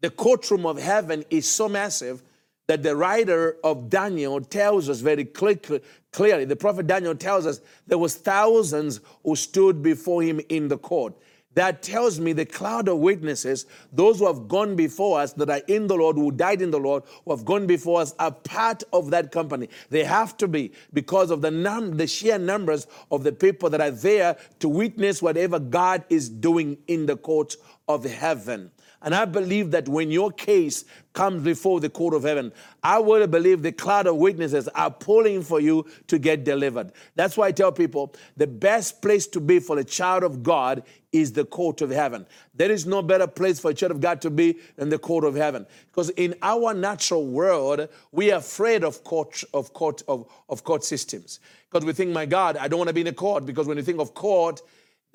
The 0.00 0.10
courtroom 0.10 0.66
of 0.66 0.78
heaven 0.78 1.24
is 1.30 1.50
so 1.50 1.68
massive 1.68 2.22
that 2.66 2.82
the 2.82 2.96
writer 2.96 3.56
of 3.62 3.90
Daniel 3.90 4.40
tells 4.40 4.88
us 4.88 5.00
very 5.00 5.24
clearly. 5.24 6.44
The 6.44 6.56
prophet 6.56 6.86
Daniel 6.86 7.14
tells 7.14 7.46
us 7.46 7.60
there 7.86 7.98
was 7.98 8.16
thousands 8.16 9.00
who 9.22 9.36
stood 9.36 9.82
before 9.82 10.22
him 10.22 10.40
in 10.48 10.68
the 10.68 10.78
court 10.78 11.14
that 11.54 11.82
tells 11.82 12.18
me 12.18 12.32
the 12.32 12.44
cloud 12.44 12.88
of 12.88 12.98
witnesses, 12.98 13.66
those 13.92 14.18
who 14.18 14.26
have 14.26 14.48
gone 14.48 14.76
before 14.76 15.20
us, 15.20 15.32
that 15.34 15.48
are 15.48 15.62
in 15.68 15.86
the 15.86 15.96
Lord, 15.96 16.16
who 16.16 16.30
died 16.30 16.60
in 16.60 16.70
the 16.70 16.78
Lord, 16.78 17.04
who 17.24 17.30
have 17.30 17.44
gone 17.44 17.66
before 17.66 18.00
us, 18.00 18.14
are 18.18 18.32
part 18.32 18.82
of 18.92 19.10
that 19.10 19.30
company. 19.30 19.68
They 19.90 20.04
have 20.04 20.36
to 20.38 20.48
be 20.48 20.72
because 20.92 21.30
of 21.30 21.42
the 21.42 21.50
num- 21.50 21.96
the 21.96 22.06
sheer 22.06 22.38
numbers 22.38 22.86
of 23.10 23.22
the 23.22 23.32
people 23.32 23.70
that 23.70 23.80
are 23.80 23.90
there 23.90 24.36
to 24.58 24.68
witness 24.68 25.22
whatever 25.22 25.58
God 25.58 26.04
is 26.10 26.28
doing 26.28 26.76
in 26.88 27.06
the 27.06 27.16
court 27.16 27.56
of 27.88 28.04
heaven. 28.04 28.70
And 29.04 29.14
I 29.14 29.26
believe 29.26 29.70
that 29.72 29.86
when 29.86 30.10
your 30.10 30.32
case 30.32 30.86
comes 31.12 31.44
before 31.44 31.78
the 31.78 31.90
court 31.90 32.14
of 32.14 32.22
heaven, 32.22 32.52
I 32.82 32.98
will 32.98 33.26
believe 33.26 33.60
the 33.60 33.70
cloud 33.70 34.06
of 34.06 34.16
witnesses 34.16 34.66
are 34.68 34.90
pulling 34.90 35.42
for 35.42 35.60
you 35.60 35.86
to 36.06 36.18
get 36.18 36.42
delivered. 36.42 36.90
That's 37.14 37.36
why 37.36 37.48
I 37.48 37.52
tell 37.52 37.70
people 37.70 38.14
the 38.38 38.46
best 38.46 39.02
place 39.02 39.26
to 39.28 39.40
be 39.40 39.60
for 39.60 39.78
a 39.78 39.84
child 39.84 40.24
of 40.24 40.42
God 40.42 40.84
is 41.12 41.32
the 41.32 41.44
court 41.44 41.82
of 41.82 41.90
heaven. 41.90 42.26
There 42.54 42.72
is 42.72 42.86
no 42.86 43.02
better 43.02 43.26
place 43.26 43.60
for 43.60 43.70
a 43.70 43.74
child 43.74 43.92
of 43.92 44.00
God 44.00 44.22
to 44.22 44.30
be 44.30 44.56
than 44.76 44.88
the 44.88 44.98
court 44.98 45.24
of 45.24 45.34
heaven. 45.34 45.66
Because 45.88 46.08
in 46.10 46.34
our 46.40 46.72
natural 46.72 47.26
world, 47.26 47.86
we 48.10 48.32
are 48.32 48.38
afraid 48.38 48.82
of 48.84 49.04
court 49.04 49.44
of 49.52 49.74
court 49.74 50.02
of, 50.08 50.26
of 50.48 50.64
court 50.64 50.82
systems. 50.82 51.40
Because 51.70 51.84
we 51.84 51.92
think, 51.92 52.10
my 52.10 52.24
God, 52.24 52.56
I 52.56 52.68
don't 52.68 52.78
want 52.78 52.88
to 52.88 52.94
be 52.94 53.02
in 53.02 53.06
a 53.08 53.12
court. 53.12 53.44
Because 53.44 53.68
when 53.68 53.76
you 53.76 53.82
think 53.82 54.00
of 54.00 54.14
court, 54.14 54.62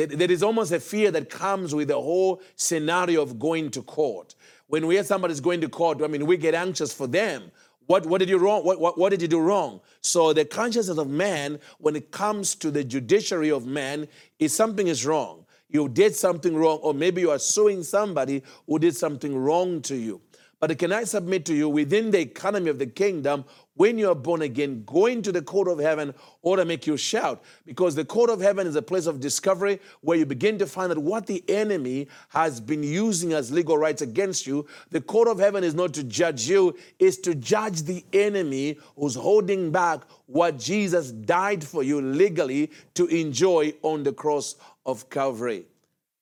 there 0.07 0.31
is 0.31 0.43
almost 0.43 0.71
a 0.71 0.79
fear 0.79 1.11
that 1.11 1.29
comes 1.29 1.75
with 1.75 1.89
the 1.89 1.95
whole 1.95 2.41
scenario 2.55 3.21
of 3.21 3.37
going 3.37 3.69
to 3.71 3.81
court. 3.81 4.33
When 4.67 4.87
we 4.87 4.95
hear 4.95 5.03
somebody's 5.03 5.41
going 5.41 5.59
to 5.61 5.69
court, 5.69 6.01
I 6.01 6.07
mean, 6.07 6.25
we 6.25 6.37
get 6.37 6.55
anxious 6.55 6.93
for 6.93 7.05
them. 7.05 7.51
What, 7.87 8.05
what 8.05 8.19
did 8.19 8.29
you 8.29 8.37
wrong? 8.37 8.63
What, 8.63 8.79
what, 8.79 8.97
what 8.97 9.09
did 9.09 9.21
you 9.21 9.27
do 9.27 9.39
wrong? 9.41 9.81
So 9.99 10.31
the 10.31 10.45
consciousness 10.45 10.97
of 10.97 11.09
man, 11.09 11.59
when 11.79 11.97
it 11.97 12.11
comes 12.11 12.55
to 12.55 12.71
the 12.71 12.83
judiciary 12.83 13.51
of 13.51 13.65
man, 13.65 14.07
is 14.37 14.55
something 14.55 14.87
is 14.87 15.05
wrong. 15.05 15.45
You 15.69 15.89
did 15.89 16.15
something 16.15 16.55
wrong, 16.55 16.79
or 16.81 16.93
maybe 16.93 17.21
you 17.21 17.31
are 17.31 17.39
suing 17.39 17.83
somebody 17.83 18.43
who 18.67 18.79
did 18.79 18.95
something 18.95 19.37
wrong 19.37 19.81
to 19.83 19.95
you. 19.95 20.21
But 20.59 20.77
can 20.77 20.91
I 20.91 21.05
submit 21.05 21.45
to 21.45 21.53
you, 21.53 21.69
within 21.69 22.11
the 22.11 22.19
economy 22.19 22.69
of 22.69 22.79
the 22.79 22.85
kingdom, 22.85 23.45
when 23.75 23.97
you 23.97 24.09
are 24.09 24.15
born 24.15 24.41
again, 24.41 24.83
going 24.85 25.21
to 25.21 25.31
the 25.31 25.41
court 25.41 25.69
of 25.69 25.79
heaven 25.79 26.13
ought 26.41 26.57
to 26.57 26.65
make 26.65 26.85
you 26.85 26.97
shout. 26.97 27.41
Because 27.65 27.95
the 27.95 28.03
court 28.03 28.29
of 28.29 28.41
heaven 28.41 28.67
is 28.67 28.75
a 28.75 28.81
place 28.81 29.05
of 29.05 29.21
discovery 29.21 29.79
where 30.01 30.17
you 30.17 30.25
begin 30.25 30.57
to 30.57 30.67
find 30.67 30.91
out 30.91 30.97
what 30.97 31.27
the 31.27 31.41
enemy 31.47 32.09
has 32.27 32.59
been 32.59 32.83
using 32.83 33.31
as 33.31 33.53
legal 33.53 33.77
rights 33.77 34.01
against 34.01 34.45
you. 34.45 34.67
The 34.89 34.99
court 34.99 35.29
of 35.29 35.39
heaven 35.39 35.63
is 35.63 35.75
not 35.75 35.93
to 35.93 36.03
judge 36.03 36.49
you, 36.49 36.75
it's 36.99 37.15
to 37.19 37.35
judge 37.35 37.83
the 37.83 38.03
enemy 38.11 38.77
who's 38.97 39.15
holding 39.15 39.71
back 39.71 40.01
what 40.25 40.59
Jesus 40.59 41.11
died 41.11 41.63
for 41.63 41.83
you 41.83 42.01
legally 42.01 42.69
to 42.95 43.05
enjoy 43.05 43.73
on 43.81 44.03
the 44.03 44.11
cross 44.11 44.57
of 44.85 45.09
Calvary. 45.09 45.67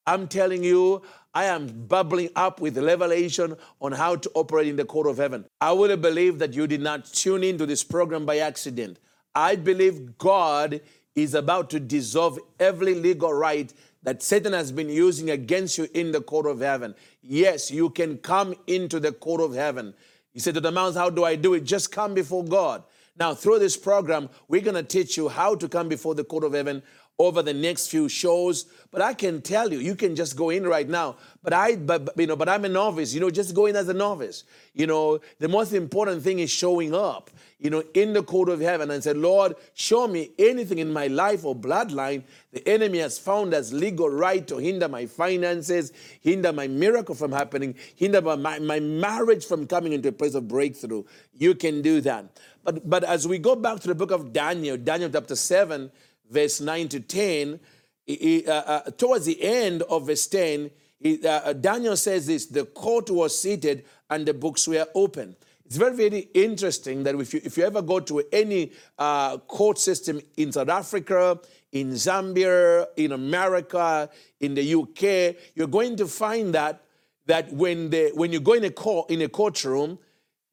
I'm 0.05 0.27
telling 0.27 0.63
you, 0.63 1.01
I 1.37 1.45
am 1.45 1.67
bubbling 1.67 2.31
up 2.35 2.61
with 2.61 2.79
revelation 2.79 3.57
on 3.79 3.91
how 3.91 4.15
to 4.15 4.31
operate 4.33 4.69
in 4.69 4.75
the 4.75 4.85
court 4.85 5.05
of 5.05 5.17
heaven. 5.17 5.45
I 5.61 5.71
would 5.71 6.01
believe 6.01 6.39
that 6.39 6.53
you 6.53 6.65
did 6.65 6.81
not 6.81 7.05
tune 7.05 7.43
into 7.43 7.67
this 7.67 7.83
program 7.83 8.25
by 8.25 8.39
accident. 8.39 8.97
I 9.35 9.55
believe 9.55 10.17
God 10.17 10.81
is 11.13 11.35
about 11.35 11.69
to 11.69 11.79
dissolve 11.79 12.39
every 12.59 12.95
legal 12.95 13.31
right 13.31 13.71
that 14.01 14.23
Satan 14.23 14.53
has 14.53 14.71
been 14.71 14.89
using 14.89 15.29
against 15.29 15.77
you 15.77 15.87
in 15.93 16.11
the 16.11 16.21
court 16.21 16.47
of 16.47 16.59
heaven. 16.59 16.95
Yes, 17.21 17.69
you 17.69 17.91
can 17.91 18.17
come 18.17 18.55
into 18.65 18.99
the 18.99 19.11
court 19.11 19.41
of 19.41 19.53
heaven. 19.53 19.93
He 20.33 20.39
said 20.39 20.55
to 20.55 20.59
the 20.59 20.71
mouse, 20.71 20.95
How 20.95 21.11
do 21.11 21.23
I 21.23 21.35
do 21.35 21.53
it? 21.53 21.65
Just 21.65 21.91
come 21.91 22.15
before 22.15 22.45
God. 22.45 22.81
Now, 23.19 23.35
through 23.35 23.59
this 23.59 23.77
program, 23.77 24.29
we're 24.47 24.61
going 24.61 24.73
to 24.73 24.81
teach 24.81 25.17
you 25.17 25.29
how 25.29 25.53
to 25.53 25.69
come 25.69 25.87
before 25.87 26.15
the 26.15 26.23
court 26.23 26.45
of 26.45 26.53
heaven 26.53 26.81
over 27.19 27.41
the 27.41 27.53
next 27.53 27.87
few 27.87 28.07
shows. 28.07 28.65
But 28.91 29.01
I 29.01 29.13
can 29.13 29.41
tell 29.41 29.71
you, 29.71 29.79
you 29.79 29.95
can 29.95 30.15
just 30.15 30.35
go 30.35 30.49
in 30.49 30.65
right 30.65 30.87
now. 30.87 31.15
But 31.43 31.53
I, 31.53 31.75
but 31.75 32.09
you 32.17 32.27
know, 32.27 32.35
but 32.35 32.49
I'm 32.49 32.65
a 32.65 32.69
novice. 32.69 33.13
You 33.13 33.19
know, 33.19 33.29
just 33.29 33.55
go 33.55 33.65
in 33.65 33.75
as 33.75 33.89
a 33.89 33.93
novice. 33.93 34.43
You 34.73 34.87
know, 34.87 35.19
the 35.39 35.47
most 35.47 35.73
important 35.73 36.23
thing 36.23 36.39
is 36.39 36.51
showing 36.51 36.93
up. 36.93 37.29
You 37.59 37.71
know, 37.71 37.83
in 37.95 38.13
the 38.13 38.21
court 38.21 38.49
of 38.49 38.59
heaven 38.59 38.91
and 38.91 39.03
say, 39.03 39.13
Lord, 39.13 39.55
show 39.73 40.07
me 40.07 40.29
anything 40.37 40.77
in 40.77 40.93
my 40.93 41.07
life 41.07 41.43
or 41.43 41.55
bloodline 41.55 42.23
the 42.53 42.67
enemy 42.67 42.99
has 42.99 43.17
found 43.17 43.53
as 43.53 43.73
legal 43.73 44.09
right 44.09 44.47
to 44.47 44.57
hinder 44.57 44.87
my 44.87 45.05
finances, 45.07 45.91
hinder 46.21 46.53
my 46.53 46.67
miracle 46.67 47.15
from 47.15 47.31
happening, 47.31 47.75
hinder 47.95 48.21
my, 48.21 48.59
my 48.59 48.79
marriage 48.79 49.45
from 49.45 49.65
coming 49.67 49.93
into 49.93 50.09
a 50.09 50.11
place 50.11 50.35
of 50.35 50.47
breakthrough. 50.47 51.03
You 51.35 51.55
can 51.55 51.81
do 51.81 51.99
that. 52.01 52.25
But 52.63 52.87
but 52.89 53.03
as 53.03 53.27
we 53.27 53.37
go 53.37 53.55
back 53.55 53.79
to 53.79 53.87
the 53.87 53.95
book 53.95 54.11
of 54.11 54.33
Daniel, 54.33 54.77
Daniel 54.77 55.09
chapter 55.09 55.35
seven 55.35 55.91
verse 56.29 56.61
9 56.61 56.89
to 56.89 56.99
10, 56.99 57.59
he, 58.05 58.45
uh, 58.47 58.53
uh, 58.53 58.81
towards 58.91 59.25
the 59.25 59.41
end 59.41 59.81
of 59.83 60.07
verse 60.07 60.27
10, 60.27 60.71
he, 60.99 61.25
uh, 61.25 61.29
uh, 61.29 61.53
Daniel 61.53 61.97
says 61.97 62.27
this 62.27 62.45
the 62.45 62.65
court 62.65 63.09
was 63.09 63.37
seated 63.39 63.85
and 64.09 64.25
the 64.25 64.33
books 64.33 64.67
were 64.67 64.87
open. 64.95 65.35
It's 65.65 65.75
very, 65.75 65.95
very 65.95 66.19
interesting 66.33 67.03
that 67.03 67.15
if 67.15 67.33
you, 67.33 67.41
if 67.43 67.57
you 67.57 67.65
ever 67.65 67.81
go 67.81 67.99
to 67.99 68.23
any 68.31 68.71
uh, 68.97 69.37
court 69.39 69.77
system 69.77 70.21
in 70.37 70.53
South 70.53 70.69
Africa, 70.69 71.39
in 71.73 71.91
Zambia, 71.91 72.87
in 72.95 73.11
America, 73.11 74.09
in 74.39 74.55
the 74.55 74.73
UK, 74.73 75.35
you're 75.55 75.67
going 75.67 75.97
to 75.97 76.07
find 76.07 76.53
that 76.53 76.83
that 77.25 77.51
when 77.51 77.89
the 77.89 78.11
when 78.15 78.31
you 78.31 78.39
go 78.39 78.53
in 78.53 78.63
a 78.63 78.69
court 78.69 79.11
in 79.11 79.21
a 79.21 79.27
courtroom, 79.27 79.99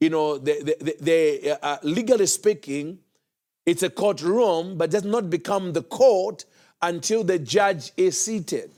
you 0.01 0.09
know, 0.09 0.37
the, 0.37 0.61
the, 0.61 0.77
the, 0.83 0.95
the 0.99 1.65
uh, 1.65 1.77
legally 1.83 2.25
speaking, 2.25 2.99
it's 3.65 3.83
a 3.83 3.89
courtroom, 3.89 4.77
but 4.77 4.91
does 4.91 5.03
not 5.03 5.29
become 5.29 5.73
the 5.73 5.81
court 5.81 6.45
until 6.81 7.23
the 7.23 7.39
judge 7.39 7.91
is 7.97 8.19
seated. 8.19 8.71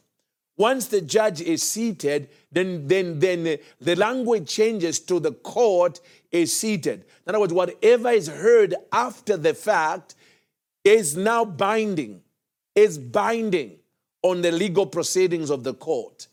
Once 0.58 0.88
the 0.88 1.01
judge 1.01 1.39
is 1.39 1.62
seated, 1.62 2.29
then, 2.51 2.88
then, 2.88 3.20
then 3.20 3.58
the 3.79 3.96
language 3.96 4.50
changes 4.50 5.00
to 5.00 5.20
the 5.20 5.32
court 5.32 6.00
is 6.32 6.58
seated. 6.58 7.06
In 7.25 7.29
other 7.29 7.39
words, 7.39 7.53
whatever 7.53 8.10
is 8.10 8.27
heard 8.27 8.74
after 8.91 9.38
the 9.38 9.53
fact 9.53 10.15
is 10.84 11.15
now 11.15 11.46
binding, 11.46 12.22
is 12.74 12.98
binding 12.98 13.77
on 14.24 14.41
the 14.41 14.51
legal 14.51 14.86
proceedings 14.86 15.50
of 15.50 15.63
the 15.63 15.74
court. 15.74 16.27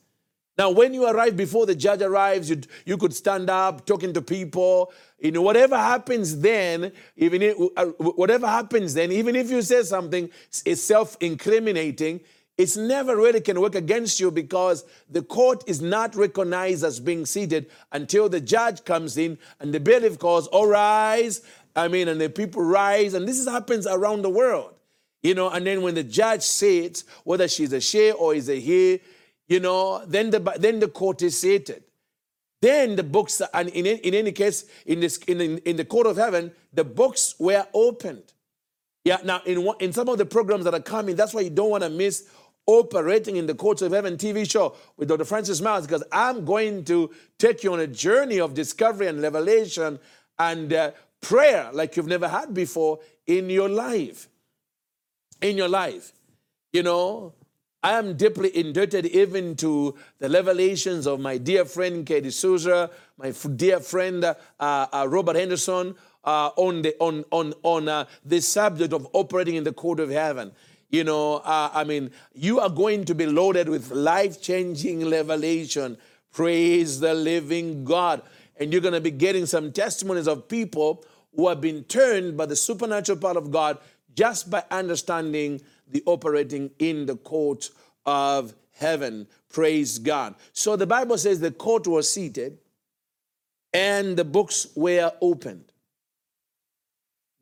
Now, 0.57 0.71
when 0.71 0.95
you 0.95 1.07
arrive 1.07 1.37
before 1.37 1.67
the 1.67 1.75
judge 1.75 2.01
arrives, 2.01 2.49
you, 2.49 2.61
you 2.87 2.97
could 2.97 3.13
stand 3.13 3.51
up 3.51 3.85
talking 3.85 4.13
to 4.13 4.23
people. 4.23 4.93
Know, 5.31 5.41
whatever 5.41 5.77
happens 5.77 6.41
then, 6.41 6.93
even 7.17 7.41
if, 7.41 7.57
uh, 7.77 7.87
whatever 7.99 8.47
happens 8.47 8.93
then, 8.93 9.11
even 9.11 9.35
if 9.35 9.51
you 9.51 9.63
say 9.63 9.83
something 9.83 10.31
is 10.67 10.85
self-incriminating, 10.85 12.21
it's 12.57 12.77
never 12.77 13.17
really 13.17 13.41
can 13.41 13.61
work 13.61 13.75
against 13.75 14.21
you 14.21 14.31
because 14.31 14.85
the 15.11 15.23
court 15.23 15.65
is 15.67 15.81
not 15.81 16.15
recognized 16.15 16.85
as 16.85 17.01
being 17.01 17.27
seated 17.27 17.71
until 17.91 18.29
the 18.29 18.41
judge 18.41 18.85
comes 18.85 19.17
in 19.17 19.39
and 19.61 19.73
the 19.73 19.81
bailiff 19.81 20.19
calls, 20.19 20.47
all 20.49 20.67
rise. 20.67 21.43
I 21.75 21.89
mean, 21.89 22.07
and 22.07 22.21
the 22.21 22.29
people 22.29 22.63
rise, 22.63 23.15
and 23.15 23.27
this 23.27 23.47
happens 23.49 23.87
around 23.87 24.23
the 24.23 24.31
world. 24.31 24.75
You 25.23 25.35
know, 25.35 25.49
and 25.49 25.67
then 25.67 25.83
when 25.83 25.95
the 25.95 26.05
judge 26.05 26.43
sits, 26.43 27.05
whether 27.25 27.49
she's 27.49 27.73
a 27.73 27.81
she 27.81 28.13
or 28.13 28.35
is 28.35 28.49
a 28.51 28.61
he, 28.61 29.01
you 29.49 29.59
know, 29.59 30.05
then 30.07 30.31
the, 30.31 30.39
then 30.59 30.81
the 30.81 30.89
court 30.89 31.23
is 31.23 31.41
seated. 31.41 31.84
Then 32.65 32.97
the 32.97 33.03
books, 33.03 33.43
and 33.53 33.69
in, 33.69 33.85
in 33.85 34.15
any 34.15 34.33
case, 34.33 34.65
in, 34.87 35.01
this, 35.01 35.19
in, 35.29 35.39
in 35.39 35.77
the 35.77 35.85
court 35.85 36.07
of 36.07 36.17
heaven, 36.17 36.51
the 36.73 36.83
books 36.83 37.35
were 37.39 37.67
opened. 37.75 38.33
Yeah, 39.05 39.19
now 39.23 39.43
in, 39.45 39.69
in 39.81 39.93
some 39.93 40.09
of 40.09 40.17
the 40.17 40.25
programs 40.25 40.65
that 40.65 40.73
are 40.73 40.81
coming, 40.81 41.15
that's 41.15 41.35
why 41.35 41.43
you 41.43 41.51
don't 41.51 41.69
want 41.69 41.85
to 41.85 41.91
miss 41.91 42.27
operating 42.65 43.37
in 43.37 43.45
the 43.45 43.55
courts 43.55 43.83
of 43.83 43.93
heaven 43.93 44.17
TV 44.17 44.51
show 44.51 44.75
with 44.97 45.09
Dr. 45.09 45.27
Francis 45.27 45.61
Myles 45.61 45.87
because 45.87 46.05
I'm 46.11 46.47
going 46.47 46.87
to 46.87 47.11
take 47.39 47.63
you 47.65 47.75
on 47.75 47.81
a 47.81 47.87
journey 47.87 48.41
of 48.41 48.55
discovery 48.55 49.09
and 49.09 49.21
revelation 49.21 49.99
and 50.39 50.73
uh, 50.73 50.93
prayer 51.21 51.69
like 51.75 51.99
you've 51.99 52.07
never 52.07 52.29
had 52.29 52.55
before 52.55 53.01
in 53.27 53.51
your 53.51 53.69
life. 53.69 54.31
In 55.43 55.59
your 55.59 55.69
life. 55.69 56.13
You 56.73 56.83
know, 56.83 57.35
I 57.85 57.99
am 57.99 58.17
deeply 58.17 58.57
indebted 58.57 59.05
even 59.05 59.57
to 59.57 59.95
the 60.19 60.31
revelations 60.31 61.07
of 61.07 61.21
my 61.21 61.37
dear 61.37 61.67
friend 61.67 62.07
Katie 62.07 62.31
Souza, 62.31 62.91
my 63.19 63.31
dear 63.57 63.79
friend 63.79 64.25
uh, 64.25 64.35
uh, 64.59 65.07
Robert 65.07 65.37
Henderson, 65.37 65.95
uh, 66.25 66.49
on 66.57 66.81
the 66.81 66.97
on 66.99 67.27
on 67.31 67.53
on 67.63 67.87
uh, 67.91 68.07
the 68.25 68.41
subject 68.41 68.95
of 68.95 69.07
operating 69.13 69.57
in 69.57 69.65
the 69.65 69.73
court 69.75 70.01
of 70.01 70.09
heaven. 70.09 70.53
You 70.89 71.05
know, 71.05 71.43
uh, 71.45 71.73
I 71.75 71.85
mean, 71.85 72.11
you 72.33 72.59
are 72.59 72.71
going 72.71 73.05
to 73.05 73.15
be 73.15 73.27
loaded 73.27 73.69
with 73.69 73.91
life-changing 73.91 75.11
revelation. 75.11 75.99
Praise 76.33 77.01
the 77.01 77.13
living 77.13 77.85
God, 77.85 78.23
and 78.57 78.73
you're 78.73 78.81
going 78.81 78.95
to 78.95 79.01
be 79.03 79.11
getting 79.11 79.45
some 79.45 79.73
testimonies 79.73 80.27
of 80.27 80.49
people 80.49 81.05
who 81.37 81.49
have 81.49 81.61
been 81.61 81.85
turned 81.85 82.39
by 82.39 82.47
the 82.47 82.57
supernatural 82.57 83.19
power 83.19 83.37
of 83.37 83.51
God 83.51 83.77
just 84.15 84.49
by 84.49 84.65
understanding 84.71 85.61
the 85.91 86.03
operating 86.07 86.71
in 86.79 87.07
the 87.07 87.17
court 87.17 87.71
of 88.07 88.55
heaven. 88.73 89.27
Praise 89.51 89.99
God. 89.99 90.35
So 90.53 90.77
the 90.77 90.87
Bible 90.87 91.19
says 91.19 91.41
the 91.41 91.51
court 91.51 91.87
was 91.87 92.11
seated 92.11 92.59
and 93.73 94.17
the 94.17 94.25
books 94.25 94.69
were 94.75 95.13
opened. 95.21 95.65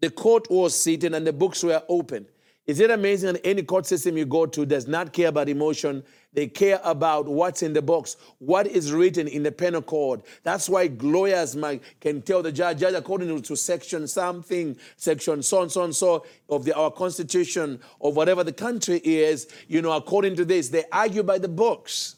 The 0.00 0.10
court 0.10 0.50
was 0.50 0.74
seated 0.74 1.14
and 1.14 1.26
the 1.26 1.32
books 1.32 1.62
were 1.62 1.82
opened. 1.88 2.26
Is 2.64 2.78
it 2.78 2.92
amazing 2.92 3.32
that 3.32 3.44
any 3.44 3.62
court 3.62 3.86
system 3.86 4.16
you 4.16 4.24
go 4.24 4.46
to 4.46 4.64
does 4.64 4.86
not 4.86 5.12
care 5.12 5.28
about 5.28 5.48
emotion? 5.48 6.04
They 6.32 6.46
care 6.46 6.80
about 6.84 7.26
what's 7.26 7.62
in 7.62 7.72
the 7.72 7.82
box, 7.82 8.16
what 8.38 8.68
is 8.68 8.92
written 8.92 9.26
in 9.26 9.42
the 9.42 9.50
penal 9.50 9.82
code. 9.82 10.22
That's 10.44 10.68
why 10.68 10.90
lawyers 11.00 11.56
might, 11.56 11.82
can 12.00 12.22
tell 12.22 12.40
the 12.40 12.52
judge, 12.52 12.78
judge, 12.78 12.94
according 12.94 13.42
to 13.42 13.56
section 13.56 14.06
something, 14.06 14.76
section 14.96 15.42
so 15.42 15.62
and 15.62 15.72
so 15.72 15.82
and 15.82 15.94
so 15.94 16.24
of 16.48 16.64
the, 16.64 16.74
our 16.74 16.92
constitution, 16.92 17.80
of 18.00 18.14
whatever 18.14 18.44
the 18.44 18.52
country 18.52 18.98
is, 18.98 19.48
you 19.66 19.82
know, 19.82 19.92
according 19.92 20.36
to 20.36 20.44
this, 20.44 20.68
they 20.68 20.84
argue 20.92 21.24
by 21.24 21.38
the 21.38 21.48
books. 21.48 22.14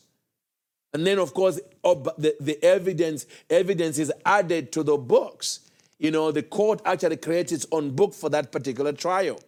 And 0.92 1.06
then, 1.06 1.18
of 1.18 1.32
course, 1.32 1.58
the, 1.82 2.36
the 2.38 2.62
evidence, 2.62 3.26
evidence 3.48 3.98
is 3.98 4.12
added 4.26 4.72
to 4.72 4.82
the 4.82 4.98
books. 4.98 5.60
You 5.98 6.10
know, 6.10 6.30
the 6.30 6.42
court 6.42 6.82
actually 6.84 7.16
creates 7.16 7.50
its 7.50 7.66
own 7.72 7.96
book 7.96 8.12
for 8.12 8.28
that 8.28 8.52
particular 8.52 8.92
trial. 8.92 9.40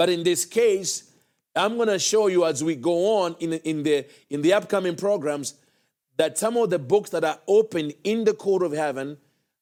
But 0.00 0.08
in 0.08 0.22
this 0.22 0.46
case, 0.46 1.12
I'm 1.54 1.76
going 1.76 1.88
to 1.88 1.98
show 1.98 2.28
you 2.28 2.46
as 2.46 2.64
we 2.64 2.74
go 2.74 3.18
on 3.18 3.36
in, 3.38 3.52
in, 3.52 3.82
the, 3.82 4.06
in 4.30 4.40
the 4.40 4.54
upcoming 4.54 4.96
programs 4.96 5.56
that 6.16 6.38
some 6.38 6.56
of 6.56 6.70
the 6.70 6.78
books 6.78 7.10
that 7.10 7.22
are 7.22 7.38
open 7.46 7.92
in 8.02 8.24
the 8.24 8.32
court 8.32 8.62
of 8.62 8.72
heaven 8.72 9.18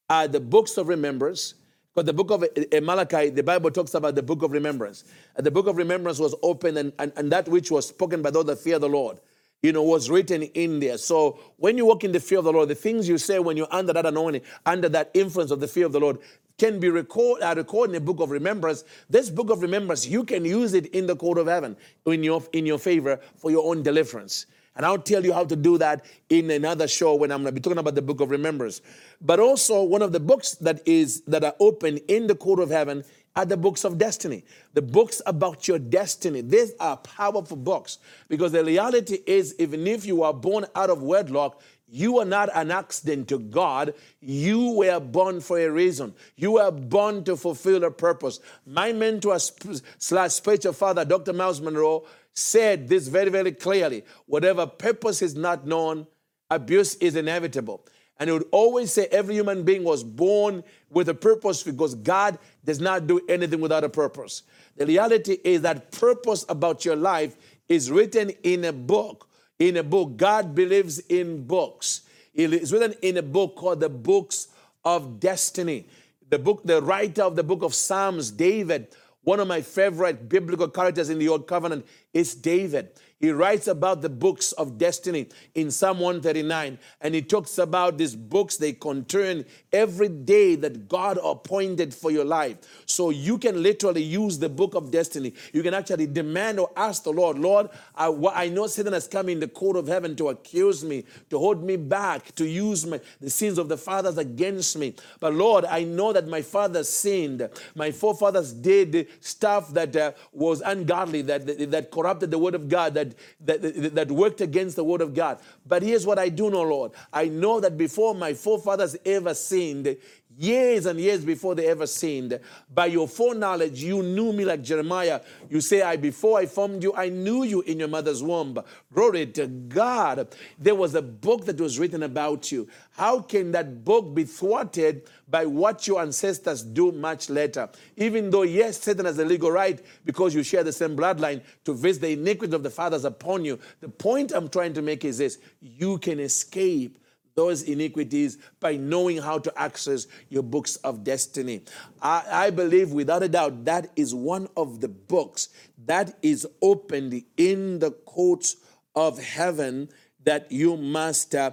are 0.08 0.28
the 0.28 0.38
books 0.38 0.76
of 0.76 0.86
remembrance. 0.86 1.54
Because 1.92 2.06
the 2.06 2.12
book 2.12 2.30
of 2.30 2.44
eh, 2.70 2.78
Malachi, 2.78 3.30
the 3.30 3.42
Bible 3.42 3.72
talks 3.72 3.94
about 3.94 4.14
the 4.14 4.22
book 4.22 4.44
of 4.44 4.52
remembrance. 4.52 5.02
And 5.34 5.44
the 5.44 5.50
book 5.50 5.66
of 5.66 5.76
remembrance 5.76 6.20
was 6.20 6.36
open, 6.40 6.76
and, 6.76 6.92
and, 7.00 7.12
and 7.16 7.32
that 7.32 7.48
which 7.48 7.72
was 7.72 7.88
spoken 7.88 8.22
by 8.22 8.30
those 8.30 8.44
that 8.44 8.60
fear 8.60 8.78
the 8.78 8.88
Lord, 8.88 9.18
you 9.64 9.72
know, 9.72 9.82
was 9.82 10.08
written 10.08 10.42
in 10.42 10.78
there. 10.78 10.98
So 10.98 11.40
when 11.56 11.76
you 11.76 11.84
walk 11.84 12.04
in 12.04 12.12
the 12.12 12.20
fear 12.20 12.38
of 12.38 12.44
the 12.44 12.52
Lord, 12.52 12.68
the 12.68 12.76
things 12.76 13.08
you 13.08 13.18
say 13.18 13.40
when 13.40 13.56
you're 13.56 13.74
under 13.74 13.92
that 13.92 14.06
anointing, 14.06 14.42
under 14.64 14.88
that 14.90 15.10
influence 15.14 15.50
of 15.50 15.58
the 15.58 15.66
fear 15.66 15.86
of 15.86 15.90
the 15.90 15.98
Lord, 15.98 16.18
can 16.58 16.80
be 16.80 16.90
record, 16.90 17.40
uh, 17.42 17.54
recorded 17.56 17.94
in 17.94 18.02
a 18.02 18.04
book 18.04 18.20
of 18.20 18.30
remembrance. 18.30 18.84
This 19.08 19.30
book 19.30 19.50
of 19.50 19.62
remembrance, 19.62 20.06
you 20.06 20.24
can 20.24 20.44
use 20.44 20.74
it 20.74 20.86
in 20.86 21.06
the 21.06 21.16
court 21.16 21.38
of 21.38 21.46
heaven 21.46 21.76
in 22.06 22.22
your, 22.22 22.42
in 22.52 22.66
your 22.66 22.78
favor 22.78 23.20
for 23.36 23.50
your 23.50 23.64
own 23.70 23.82
deliverance. 23.82 24.46
And 24.76 24.86
I'll 24.86 24.98
tell 24.98 25.24
you 25.24 25.32
how 25.32 25.44
to 25.44 25.56
do 25.56 25.76
that 25.78 26.04
in 26.28 26.50
another 26.50 26.86
show 26.86 27.14
when 27.14 27.32
I'm 27.32 27.42
going 27.42 27.52
to 27.52 27.52
be 27.52 27.60
talking 27.60 27.78
about 27.78 27.96
the 27.96 28.02
book 28.02 28.20
of 28.20 28.30
remembrance. 28.30 28.80
But 29.20 29.40
also, 29.40 29.82
one 29.82 30.02
of 30.02 30.12
the 30.12 30.20
books 30.20 30.52
that 30.56 30.86
is 30.86 31.22
that 31.22 31.42
are 31.42 31.54
open 31.58 31.96
in 32.06 32.28
the 32.28 32.36
court 32.36 32.60
of 32.60 32.70
heaven 32.70 33.02
are 33.34 33.44
the 33.44 33.56
books 33.56 33.84
of 33.84 33.98
destiny, 33.98 34.44
the 34.74 34.82
books 34.82 35.20
about 35.26 35.66
your 35.66 35.78
destiny. 35.78 36.40
These 36.42 36.72
are 36.80 36.96
powerful 36.96 37.56
books 37.56 37.98
because 38.28 38.52
the 38.52 38.64
reality 38.64 39.18
is, 39.26 39.54
even 39.58 39.86
if 39.86 40.06
you 40.06 40.22
are 40.22 40.34
born 40.34 40.66
out 40.74 40.90
of 40.90 41.02
wedlock, 41.02 41.60
you 41.90 42.18
are 42.18 42.24
not 42.24 42.50
an 42.54 42.70
accident 42.70 43.28
to 43.28 43.38
God. 43.38 43.94
You 44.20 44.72
were 44.72 45.00
born 45.00 45.40
for 45.40 45.58
a 45.58 45.70
reason. 45.70 46.14
You 46.36 46.52
were 46.52 46.70
born 46.70 47.24
to 47.24 47.36
fulfill 47.36 47.84
a 47.84 47.90
purpose. 47.90 48.40
My 48.66 48.92
mentor 48.92 49.38
slash 49.38 50.32
spiritual 50.32 50.74
father, 50.74 51.04
Dr. 51.04 51.32
Myles 51.32 51.60
Munroe, 51.60 52.04
said 52.34 52.88
this 52.88 53.08
very, 53.08 53.30
very 53.30 53.52
clearly. 53.52 54.04
Whatever 54.26 54.66
purpose 54.66 55.22
is 55.22 55.34
not 55.34 55.66
known, 55.66 56.06
abuse 56.50 56.94
is 56.96 57.16
inevitable. 57.16 57.84
And 58.20 58.28
he 58.28 58.32
would 58.32 58.48
always 58.50 58.92
say 58.92 59.06
every 59.10 59.34
human 59.34 59.62
being 59.62 59.84
was 59.84 60.02
born 60.02 60.64
with 60.90 61.08
a 61.08 61.14
purpose 61.14 61.62
because 61.62 61.94
God 61.94 62.38
does 62.64 62.80
not 62.80 63.06
do 63.06 63.20
anything 63.28 63.60
without 63.60 63.84
a 63.84 63.88
purpose. 63.88 64.42
The 64.76 64.86
reality 64.86 65.38
is 65.44 65.62
that 65.62 65.92
purpose 65.92 66.44
about 66.48 66.84
your 66.84 66.96
life 66.96 67.36
is 67.68 67.90
written 67.90 68.30
in 68.42 68.64
a 68.64 68.72
book 68.72 69.28
in 69.58 69.76
a 69.76 69.82
book. 69.82 70.16
God 70.16 70.54
believes 70.54 70.98
in 71.00 71.44
books. 71.44 72.02
It's 72.34 72.72
written 72.72 72.94
in 73.02 73.16
a 73.16 73.22
book 73.22 73.56
called 73.56 73.80
the 73.80 73.88
Books 73.88 74.48
of 74.84 75.18
Destiny. 75.18 75.86
The 76.30 76.38
book, 76.38 76.62
the 76.64 76.82
writer 76.82 77.22
of 77.22 77.36
the 77.36 77.42
book 77.42 77.62
of 77.62 77.74
Psalms, 77.74 78.30
David, 78.30 78.88
one 79.22 79.40
of 79.40 79.48
my 79.48 79.62
favorite 79.62 80.28
biblical 80.28 80.68
characters 80.68 81.10
in 81.10 81.18
the 81.18 81.28
Old 81.28 81.46
Covenant, 81.46 81.86
is 82.12 82.34
David. 82.34 82.90
He 83.20 83.32
writes 83.32 83.66
about 83.66 84.00
the 84.00 84.08
books 84.08 84.52
of 84.52 84.78
destiny 84.78 85.28
in 85.56 85.72
Psalm 85.72 85.98
139, 85.98 86.78
and 87.00 87.14
he 87.14 87.20
talks 87.20 87.58
about 87.58 87.98
these 87.98 88.14
books 88.14 88.56
they 88.56 88.72
contain 88.72 89.44
every 89.72 90.08
day 90.08 90.54
that 90.54 90.88
God 90.88 91.18
appointed 91.24 91.92
for 91.92 92.12
your 92.12 92.24
life. 92.24 92.58
So 92.86 93.10
you 93.10 93.36
can 93.36 93.60
literally 93.60 94.04
use 94.04 94.38
the 94.38 94.48
book 94.48 94.76
of 94.76 94.92
destiny. 94.92 95.34
You 95.52 95.64
can 95.64 95.74
actually 95.74 96.06
demand 96.06 96.60
or 96.60 96.70
ask 96.76 97.02
the 97.02 97.12
Lord, 97.12 97.40
Lord, 97.40 97.70
I, 97.96 98.06
I 98.34 98.48
know 98.50 98.68
Satan 98.68 98.92
has 98.92 99.08
come 99.08 99.28
in 99.28 99.40
the 99.40 99.48
court 99.48 99.76
of 99.76 99.88
heaven 99.88 100.14
to 100.14 100.28
accuse 100.28 100.84
me, 100.84 101.04
to 101.30 101.38
hold 101.40 101.64
me 101.64 101.76
back, 101.76 102.32
to 102.36 102.46
use 102.46 102.86
my, 102.86 103.00
the 103.20 103.30
sins 103.30 103.58
of 103.58 103.68
the 103.68 103.76
fathers 103.76 104.16
against 104.16 104.78
me. 104.78 104.94
But 105.18 105.34
Lord, 105.34 105.64
I 105.64 105.82
know 105.82 106.12
that 106.12 106.28
my 106.28 106.42
fathers 106.42 106.88
sinned. 106.88 107.48
My 107.74 107.90
forefathers 107.90 108.52
did 108.52 109.08
stuff 109.18 109.72
that 109.74 109.96
uh, 109.96 110.12
was 110.32 110.60
ungodly, 110.60 111.22
that, 111.22 111.46
that, 111.46 111.70
that 111.72 111.90
corrupted 111.90 112.30
the 112.30 112.38
word 112.38 112.54
of 112.54 112.68
God, 112.68 112.94
that 112.94 113.07
that, 113.40 113.62
that, 113.62 113.94
that 113.94 114.10
worked 114.10 114.40
against 114.40 114.76
the 114.76 114.84
word 114.84 115.00
of 115.00 115.14
God. 115.14 115.38
But 115.66 115.82
here's 115.82 116.06
what 116.06 116.18
I 116.18 116.28
do 116.28 116.50
know, 116.50 116.62
Lord. 116.62 116.92
I 117.12 117.26
know 117.26 117.60
that 117.60 117.76
before 117.76 118.14
my 118.14 118.34
forefathers 118.34 118.96
ever 119.04 119.34
sinned, 119.34 119.96
years 120.38 120.86
and 120.86 121.00
years 121.00 121.24
before 121.24 121.54
they 121.54 121.66
ever 121.66 121.86
sinned. 121.86 122.38
By 122.72 122.86
your 122.86 123.08
foreknowledge, 123.08 123.82
you 123.82 124.02
knew 124.02 124.32
me 124.32 124.44
like 124.44 124.62
Jeremiah. 124.62 125.20
You 125.50 125.60
say, 125.60 125.82
I 125.82 125.96
before 125.96 126.38
I 126.38 126.46
formed 126.46 126.82
you, 126.82 126.94
I 126.94 127.08
knew 127.08 127.42
you 127.42 127.62
in 127.62 127.80
your 127.80 127.88
mother's 127.88 128.22
womb. 128.22 128.58
Glory 128.92 129.26
to 129.26 129.46
God. 129.46 130.34
There 130.58 130.76
was 130.76 130.94
a 130.94 131.02
book 131.02 131.44
that 131.46 131.60
was 131.60 131.78
written 131.78 132.04
about 132.04 132.52
you. 132.52 132.68
How 132.92 133.20
can 133.20 133.52
that 133.52 133.84
book 133.84 134.14
be 134.14 134.24
thwarted 134.24 135.08
by 135.28 135.44
what 135.44 135.86
your 135.86 136.00
ancestors 136.00 136.62
do 136.62 136.92
much 136.92 137.28
later? 137.28 137.68
Even 137.96 138.30
though, 138.30 138.42
yes, 138.42 138.80
Satan 138.80 139.06
has 139.06 139.18
a 139.18 139.24
legal 139.24 139.50
right 139.50 139.84
because 140.04 140.34
you 140.34 140.42
share 140.42 140.62
the 140.62 140.72
same 140.72 140.96
bloodline 140.96 141.42
to 141.64 141.74
visit 141.74 142.02
the 142.02 142.12
iniquity 142.12 142.54
of 142.54 142.62
the 142.62 142.70
fathers 142.70 143.04
upon 143.04 143.44
you. 143.44 143.58
The 143.80 143.88
point 143.88 144.32
I'm 144.32 144.48
trying 144.48 144.74
to 144.74 144.82
make 144.82 145.04
is 145.04 145.18
this 145.18 145.38
you 145.60 145.98
can 145.98 146.20
escape 146.20 146.98
those 147.38 147.62
iniquities 147.62 148.36
by 148.58 148.76
knowing 148.76 149.18
how 149.18 149.38
to 149.38 149.56
access 149.56 150.08
your 150.28 150.42
books 150.42 150.74
of 150.82 151.04
destiny. 151.04 151.62
I, 152.02 152.24
I, 152.46 152.50
believe 152.50 152.90
without 152.90 153.22
a 153.22 153.28
doubt 153.28 153.64
that 153.66 153.92
is 153.94 154.12
one 154.12 154.48
of 154.56 154.80
the 154.80 154.88
books 154.88 155.50
that 155.86 156.18
is 156.20 156.48
opened 156.60 157.22
in 157.36 157.78
the 157.78 157.92
courts 157.92 158.56
of 158.96 159.22
heaven 159.22 159.88
that 160.24 160.50
you 160.50 160.76
must 160.76 161.36
uh, 161.36 161.52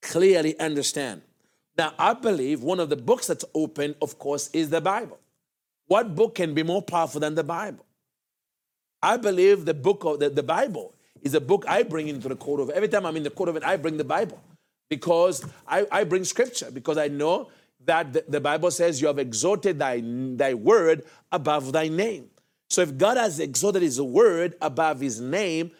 clearly 0.00 0.56
understand. 0.60 1.22
Now, 1.76 1.92
I 1.98 2.14
believe 2.14 2.62
one 2.62 2.78
of 2.78 2.88
the 2.88 2.96
books 2.96 3.26
that's 3.26 3.44
open, 3.56 3.96
of 4.00 4.16
course, 4.20 4.48
is 4.52 4.70
the 4.70 4.80
Bible. 4.80 5.18
What 5.88 6.14
book 6.14 6.36
can 6.36 6.54
be 6.54 6.62
more 6.62 6.82
powerful 6.82 7.20
than 7.20 7.34
the 7.34 7.42
Bible? 7.42 7.84
I 9.02 9.16
believe 9.16 9.64
the 9.64 9.74
book 9.74 10.04
of 10.04 10.20
the, 10.20 10.30
the 10.30 10.44
Bible 10.44 10.94
is 11.20 11.34
a 11.34 11.40
book 11.40 11.64
I 11.66 11.82
bring 11.82 12.06
into 12.06 12.28
the 12.28 12.36
court 12.36 12.60
of 12.60 12.70
every 12.70 12.86
time 12.86 13.04
I'm 13.06 13.16
in 13.16 13.24
the 13.24 13.30
court 13.30 13.48
of 13.48 13.56
it, 13.56 13.64
I 13.64 13.76
bring 13.76 13.96
the 13.96 14.04
Bible 14.04 14.40
because 14.88 15.44
I, 15.66 15.86
I 15.90 16.04
bring 16.04 16.24
scripture, 16.24 16.70
because 16.70 16.98
I 16.98 17.08
know 17.08 17.50
that 17.84 18.12
the, 18.12 18.24
the 18.28 18.40
Bible 18.40 18.70
says 18.70 19.00
you 19.00 19.06
have 19.06 19.18
exalted 19.18 19.78
thy, 19.78 20.02
thy 20.04 20.54
word 20.54 21.04
above 21.32 21.72
thy 21.72 21.88
name. 21.88 22.30
So 22.68 22.82
if 22.82 22.96
God 22.98 23.16
has 23.16 23.40
exalted 23.40 23.82
his 23.82 24.00
word 24.00 24.54
above 24.60 25.00
his 25.00 25.20
name, 25.20 25.70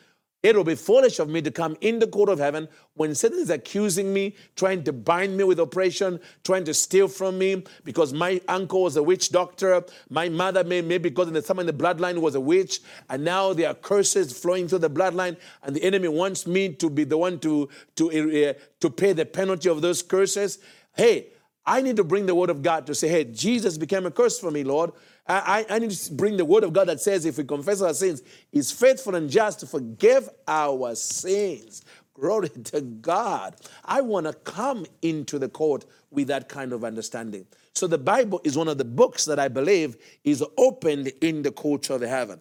it 0.42 0.54
will 0.54 0.64
be 0.64 0.76
foolish 0.76 1.18
of 1.18 1.28
me 1.28 1.42
to 1.42 1.50
come 1.50 1.76
in 1.80 1.98
the 1.98 2.06
court 2.06 2.28
of 2.28 2.38
heaven 2.38 2.68
when 2.94 3.14
Satan 3.14 3.40
is 3.40 3.50
accusing 3.50 4.12
me, 4.12 4.36
trying 4.54 4.84
to 4.84 4.92
bind 4.92 5.36
me 5.36 5.42
with 5.42 5.58
oppression, 5.58 6.20
trying 6.44 6.64
to 6.64 6.74
steal 6.74 7.08
from 7.08 7.38
me 7.38 7.64
because 7.82 8.12
my 8.12 8.40
uncle 8.46 8.82
was 8.82 8.96
a 8.96 9.02
witch 9.02 9.30
doctor. 9.30 9.82
My 10.10 10.28
mother, 10.28 10.62
may, 10.62 10.80
maybe 10.80 11.08
because 11.08 11.28
in 11.28 11.42
someone 11.42 11.68
in 11.68 11.76
the 11.76 11.84
bloodline 11.84 12.20
was 12.20 12.36
a 12.36 12.40
witch, 12.40 12.80
and 13.08 13.24
now 13.24 13.52
there 13.52 13.68
are 13.68 13.74
curses 13.74 14.32
flowing 14.32 14.68
through 14.68 14.78
the 14.78 14.90
bloodline, 14.90 15.36
and 15.64 15.74
the 15.74 15.82
enemy 15.82 16.08
wants 16.08 16.46
me 16.46 16.72
to 16.74 16.88
be 16.88 17.02
the 17.02 17.18
one 17.18 17.40
to, 17.40 17.68
to, 17.96 18.10
uh, 18.10 18.52
to 18.80 18.90
pay 18.90 19.12
the 19.12 19.26
penalty 19.26 19.68
of 19.68 19.80
those 19.80 20.02
curses. 20.02 20.58
Hey, 20.94 21.30
I 21.66 21.82
need 21.82 21.96
to 21.96 22.04
bring 22.04 22.26
the 22.26 22.34
word 22.34 22.48
of 22.48 22.62
God 22.62 22.86
to 22.86 22.94
say, 22.94 23.08
hey, 23.08 23.24
Jesus 23.24 23.76
became 23.76 24.06
a 24.06 24.10
curse 24.10 24.38
for 24.38 24.50
me, 24.50 24.64
Lord. 24.64 24.92
I, 25.28 25.66
I, 25.68 25.78
need 25.78 25.90
to 25.90 26.12
bring 26.14 26.38
the 26.38 26.44
word 26.44 26.64
of 26.64 26.72
God 26.72 26.88
that 26.88 27.00
says 27.00 27.26
if 27.26 27.36
we 27.36 27.44
confess 27.44 27.82
our 27.82 27.92
sins, 27.92 28.22
He's 28.50 28.72
faithful 28.72 29.14
and 29.14 29.28
just 29.28 29.60
to 29.60 29.66
forgive 29.66 30.28
our 30.46 30.94
sins. 30.94 31.84
Glory 32.14 32.48
to 32.64 32.80
God. 32.80 33.56
I 33.84 34.00
want 34.00 34.26
to 34.26 34.32
come 34.32 34.86
into 35.02 35.38
the 35.38 35.48
court 35.48 35.84
with 36.10 36.28
that 36.28 36.48
kind 36.48 36.72
of 36.72 36.82
understanding. 36.82 37.46
So 37.74 37.86
the 37.86 37.98
Bible 37.98 38.40
is 38.42 38.56
one 38.56 38.68
of 38.68 38.78
the 38.78 38.84
books 38.84 39.26
that 39.26 39.38
I 39.38 39.48
believe 39.48 39.98
is 40.24 40.42
opened 40.56 41.12
in 41.20 41.42
the 41.42 41.52
court 41.52 41.90
of 41.90 42.00
heaven. 42.00 42.40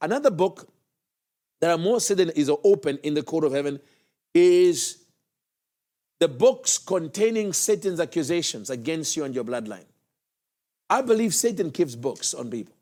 Another 0.00 0.30
book 0.30 0.72
that 1.60 1.72
I'm 1.72 1.82
more 1.82 2.00
certain 2.00 2.30
is 2.30 2.50
open 2.62 2.98
in 3.02 3.14
the 3.14 3.22
court 3.22 3.44
of 3.44 3.52
heaven 3.52 3.80
is 4.32 4.98
the 6.20 6.28
books 6.28 6.78
containing 6.78 7.52
Satan's 7.52 8.00
accusations 8.00 8.70
against 8.70 9.16
you 9.16 9.24
and 9.24 9.34
your 9.34 9.44
bloodline. 9.44 9.84
I 10.90 11.02
believe 11.02 11.34
Satan 11.34 11.70
keeps 11.70 11.94
books 11.94 12.34
on 12.34 12.50
people. 12.50 12.74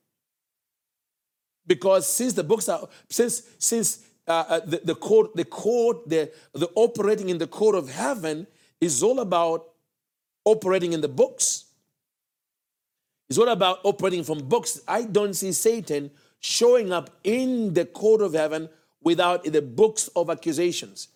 Because 1.66 2.08
since 2.08 2.32
the 2.32 2.44
books 2.44 2.68
are, 2.68 2.88
since, 3.08 3.42
since 3.58 4.04
uh, 4.28 4.44
uh, 4.48 4.60
the, 4.60 4.80
the 4.84 4.94
court, 4.94 5.34
the 5.34 5.44
court, 5.44 6.08
the, 6.08 6.30
the 6.52 6.68
operating 6.74 7.28
in 7.28 7.38
the 7.38 7.46
court 7.46 7.74
of 7.74 7.90
heaven, 7.90 8.46
is 8.80 9.02
all 9.02 9.20
about 9.20 9.68
operating 10.44 10.92
in 10.92 11.00
the 11.00 11.08
books. 11.08 11.64
It's 13.28 13.38
all 13.38 13.48
about 13.48 13.80
operating 13.82 14.22
from 14.22 14.38
books. 14.48 14.80
I 14.86 15.02
don't 15.02 15.34
see 15.34 15.52
Satan 15.52 16.10
showing 16.40 16.92
up 16.92 17.10
in 17.24 17.74
the 17.74 17.84
court 17.84 18.20
of 18.20 18.34
heaven 18.34 18.68
without 19.02 19.44
the 19.44 19.62
books 19.62 20.08
of 20.14 20.30
accusations. 20.30 21.08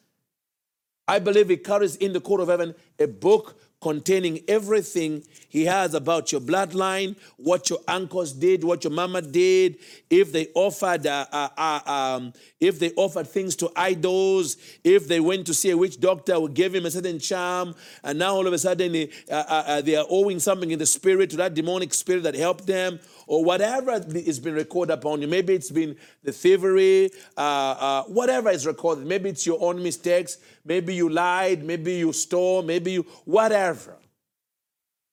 I 1.06 1.18
believe 1.18 1.48
he 1.48 1.56
carries 1.56 1.96
in 1.96 2.12
the 2.12 2.20
court 2.20 2.40
of 2.40 2.48
heaven 2.48 2.74
a 2.98 3.06
book 3.06 3.60
containing 3.80 4.40
everything 4.46 5.22
he 5.48 5.64
has 5.64 5.94
about 5.94 6.32
your 6.32 6.40
bloodline, 6.40 7.16
what 7.36 7.70
your 7.70 7.78
uncles 7.88 8.32
did, 8.32 8.62
what 8.62 8.84
your 8.84 8.92
mama 8.92 9.22
did, 9.22 9.76
if 10.10 10.32
they 10.32 10.48
offered, 10.54 11.06
uh, 11.06 11.26
uh, 11.32 11.48
uh, 11.56 11.80
um, 11.90 12.32
if 12.60 12.78
they 12.78 12.92
offered 12.96 13.26
things 13.26 13.56
to 13.56 13.70
idols, 13.74 14.58
if 14.84 15.08
they 15.08 15.18
went 15.18 15.46
to 15.46 15.54
see 15.54 15.70
a 15.70 15.76
witch 15.76 15.98
doctor 15.98 16.34
who 16.34 16.48
gave 16.48 16.74
him 16.74 16.84
a 16.84 16.90
certain 16.90 17.18
charm, 17.18 17.74
and 18.04 18.18
now 18.18 18.34
all 18.34 18.46
of 18.46 18.52
a 18.52 18.58
sudden 18.58 18.92
they, 18.92 19.08
uh, 19.30 19.34
uh, 19.48 19.64
uh, 19.66 19.80
they 19.80 19.96
are 19.96 20.06
owing 20.10 20.38
something 20.38 20.70
in 20.70 20.78
the 20.78 20.86
spirit 20.86 21.30
to 21.30 21.36
that 21.36 21.54
demonic 21.54 21.94
spirit 21.94 22.22
that 22.22 22.34
helped 22.34 22.66
them, 22.66 23.00
or 23.26 23.44
whatever 23.44 23.92
is 24.14 24.40
been 24.40 24.54
recorded 24.54 24.92
upon 24.92 25.22
you. 25.22 25.28
Maybe 25.28 25.54
it's 25.54 25.70
been 25.70 25.96
the 26.22 26.32
thievery, 26.32 27.10
whatever 27.36 28.50
is 28.50 28.66
recorded. 28.66 29.06
Maybe 29.06 29.30
it's 29.30 29.46
your 29.46 29.62
own 29.62 29.82
mistakes. 29.82 30.38
Maybe 30.70 30.94
you 30.94 31.08
lied. 31.08 31.64
Maybe 31.64 31.94
you 31.94 32.12
stole. 32.12 32.62
Maybe 32.62 32.92
you 32.92 33.02
whatever. 33.24 33.96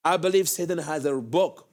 I 0.06 0.15
believe 0.17 0.48
Satan 0.48 0.78
has 0.78 1.04
a 1.06 1.15
book. 1.15 1.67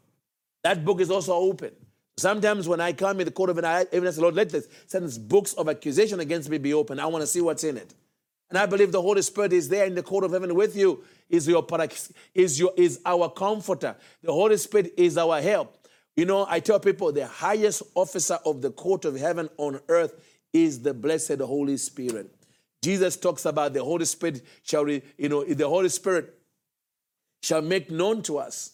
That 0.62 0.86
book 0.86 1.02
is 1.02 1.10
also 1.10 1.34
open. 1.34 1.72
Sometimes 2.16 2.66
when 2.66 2.80
I 2.80 2.94
come 2.94 3.20
in 3.20 3.26
the 3.26 3.30
court 3.30 3.50
of 3.50 3.58
evidence, 3.58 4.16
Lord, 4.16 4.36
let 4.36 4.48
this 4.48 4.68
Satan's 4.86 5.18
books 5.18 5.52
of 5.52 5.68
accusation 5.68 6.18
against 6.20 6.48
me 6.48 6.56
be 6.56 6.72
open. 6.72 6.98
I 6.98 7.04
want 7.04 7.24
to 7.24 7.26
see 7.26 7.42
what's 7.42 7.62
in 7.62 7.76
it. 7.76 7.92
And 8.48 8.56
I 8.58 8.64
believe 8.64 8.90
the 8.90 9.02
Holy 9.02 9.20
Spirit 9.20 9.52
is 9.52 9.68
there 9.68 9.84
in 9.84 9.94
the 9.94 10.02
court 10.02 10.24
of 10.24 10.32
heaven 10.32 10.54
with 10.54 10.74
you, 10.74 11.04
is 11.28 11.46
your 11.46 11.66
is 12.34 12.58
your 12.58 12.72
is 12.78 13.00
our 13.04 13.28
comforter. 13.28 13.96
The 14.22 14.32
Holy 14.32 14.56
Spirit 14.56 14.94
is 14.96 15.18
our 15.18 15.42
help. 15.42 15.76
You 16.16 16.24
know, 16.24 16.46
I 16.48 16.60
tell 16.60 16.80
people 16.80 17.12
the 17.12 17.26
highest 17.26 17.82
officer 17.94 18.38
of 18.46 18.62
the 18.62 18.70
court 18.70 19.04
of 19.04 19.14
heaven 19.14 19.50
on 19.58 19.80
earth 19.90 20.14
is 20.54 20.80
the 20.80 20.94
blessed 20.94 21.40
Holy 21.40 21.76
Spirit. 21.76 22.34
Jesus 22.84 23.16
talks 23.16 23.46
about 23.46 23.72
the 23.72 23.82
Holy 23.82 24.04
Spirit 24.04 24.42
shall, 24.62 24.86
you 24.88 25.02
know, 25.18 25.42
the 25.42 25.68
Holy 25.68 25.88
Spirit 25.88 26.38
shall 27.42 27.62
make 27.62 27.90
known 27.90 28.20
to 28.22 28.36
us, 28.38 28.72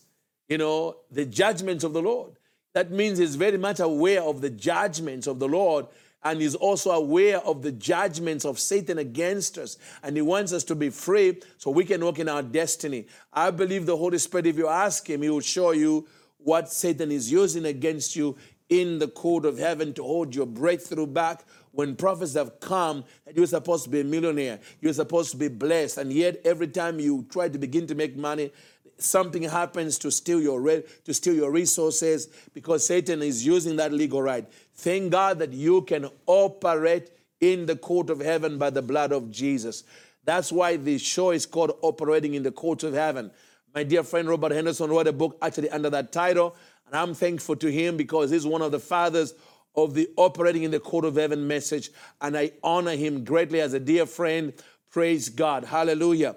you 0.48 0.58
know, 0.58 0.96
the 1.12 1.24
judgments 1.24 1.84
of 1.84 1.92
the 1.92 2.02
Lord. 2.02 2.32
That 2.74 2.90
means 2.90 3.18
he's 3.18 3.36
very 3.36 3.56
much 3.56 3.78
aware 3.78 4.22
of 4.22 4.40
the 4.40 4.50
judgments 4.50 5.28
of 5.28 5.38
the 5.38 5.48
Lord 5.48 5.86
and 6.22 6.40
he's 6.40 6.56
also 6.56 6.90
aware 6.90 7.38
of 7.38 7.62
the 7.62 7.72
judgments 7.72 8.44
of 8.44 8.58
Satan 8.58 8.98
against 8.98 9.56
us. 9.56 9.78
And 10.02 10.16
he 10.16 10.22
wants 10.22 10.52
us 10.52 10.64
to 10.64 10.74
be 10.74 10.90
free 10.90 11.40
so 11.56 11.70
we 11.70 11.84
can 11.84 12.04
walk 12.04 12.18
in 12.18 12.28
our 12.28 12.42
destiny. 12.42 13.06
I 13.32 13.50
believe 13.50 13.86
the 13.86 13.96
Holy 13.96 14.18
Spirit, 14.18 14.46
if 14.46 14.58
you 14.58 14.68
ask 14.68 15.08
him, 15.08 15.22
he 15.22 15.30
will 15.30 15.40
show 15.40 15.70
you 15.70 16.06
what 16.38 16.70
Satan 16.70 17.10
is 17.10 17.32
using 17.32 17.64
against 17.64 18.16
you 18.16 18.36
in 18.68 18.98
the 18.98 19.08
court 19.08 19.44
of 19.44 19.58
heaven 19.58 19.92
to 19.94 20.02
hold 20.02 20.34
your 20.34 20.46
breakthrough 20.46 21.06
back 21.06 21.44
when 21.72 21.96
prophets 21.96 22.34
have 22.34 22.60
come 22.60 23.04
that 23.24 23.36
you're 23.36 23.46
supposed 23.46 23.84
to 23.84 23.90
be 23.90 24.00
a 24.00 24.04
millionaire, 24.04 24.58
you're 24.80 24.92
supposed 24.92 25.30
to 25.30 25.36
be 25.36 25.48
blessed, 25.48 25.98
and 25.98 26.12
yet 26.12 26.40
every 26.44 26.68
time 26.68 26.98
you 26.98 27.26
try 27.30 27.48
to 27.48 27.58
begin 27.58 27.86
to 27.86 27.94
make 27.94 28.16
money, 28.16 28.52
something 28.98 29.42
happens 29.42 29.98
to 29.98 30.10
steal 30.10 30.40
your 30.40 30.60
re- 30.60 30.82
to 31.04 31.14
steal 31.14 31.34
your 31.34 31.50
resources 31.50 32.28
because 32.54 32.86
Satan 32.86 33.22
is 33.22 33.46
using 33.46 33.76
that 33.76 33.92
legal 33.92 34.22
right. 34.22 34.46
Thank 34.74 35.12
God 35.12 35.38
that 35.38 35.52
you 35.52 35.82
can 35.82 36.08
operate 36.26 37.10
in 37.40 37.66
the 37.66 37.76
court 37.76 38.10
of 38.10 38.20
heaven 38.20 38.58
by 38.58 38.70
the 38.70 38.82
blood 38.82 39.12
of 39.12 39.30
Jesus. 39.30 39.84
That's 40.24 40.52
why 40.52 40.76
the 40.76 40.98
show 40.98 41.30
is 41.30 41.46
called 41.46 41.72
Operating 41.82 42.34
in 42.34 42.42
the 42.42 42.52
Court 42.52 42.82
of 42.82 42.92
Heaven. 42.92 43.30
My 43.74 43.84
dear 43.84 44.02
friend 44.02 44.28
Robert 44.28 44.52
Henderson 44.52 44.90
wrote 44.90 45.06
a 45.06 45.12
book 45.12 45.38
actually 45.40 45.70
under 45.70 45.88
that 45.90 46.12
title, 46.12 46.54
and 46.86 46.94
I'm 46.94 47.14
thankful 47.14 47.56
to 47.56 47.70
him 47.70 47.96
because 47.96 48.30
he's 48.30 48.46
one 48.46 48.62
of 48.62 48.72
the 48.72 48.80
fathers 48.80 49.34
of 49.74 49.94
the 49.94 50.08
operating 50.16 50.62
in 50.62 50.70
the 50.70 50.80
court 50.80 51.04
of 51.04 51.16
heaven 51.16 51.46
message, 51.46 51.90
and 52.20 52.36
I 52.36 52.52
honor 52.62 52.96
him 52.96 53.24
greatly 53.24 53.60
as 53.60 53.72
a 53.72 53.80
dear 53.80 54.06
friend. 54.06 54.52
Praise 54.90 55.28
God. 55.28 55.64
Hallelujah. 55.64 56.36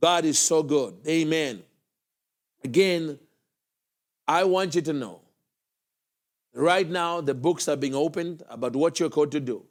God 0.00 0.24
is 0.24 0.38
so 0.38 0.62
good. 0.62 0.94
Amen. 1.06 1.62
Again, 2.64 3.18
I 4.26 4.44
want 4.44 4.74
you 4.74 4.82
to 4.82 4.92
know 4.92 5.20
right 6.54 6.88
now 6.88 7.20
the 7.20 7.34
books 7.34 7.68
are 7.68 7.76
being 7.76 7.94
opened 7.94 8.42
about 8.48 8.74
what 8.74 8.98
you're 8.98 9.10
called 9.10 9.32
to 9.32 9.40
do. 9.40 9.64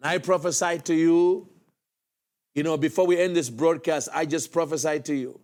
And 0.00 0.10
I 0.10 0.18
prophesy 0.18 0.78
to 0.78 0.94
you, 0.94 1.48
you 2.54 2.62
know, 2.62 2.76
before 2.76 3.06
we 3.06 3.18
end 3.18 3.34
this 3.34 3.50
broadcast, 3.50 4.08
I 4.14 4.24
just 4.24 4.52
prophesy 4.52 5.00
to 5.00 5.14
you 5.14 5.40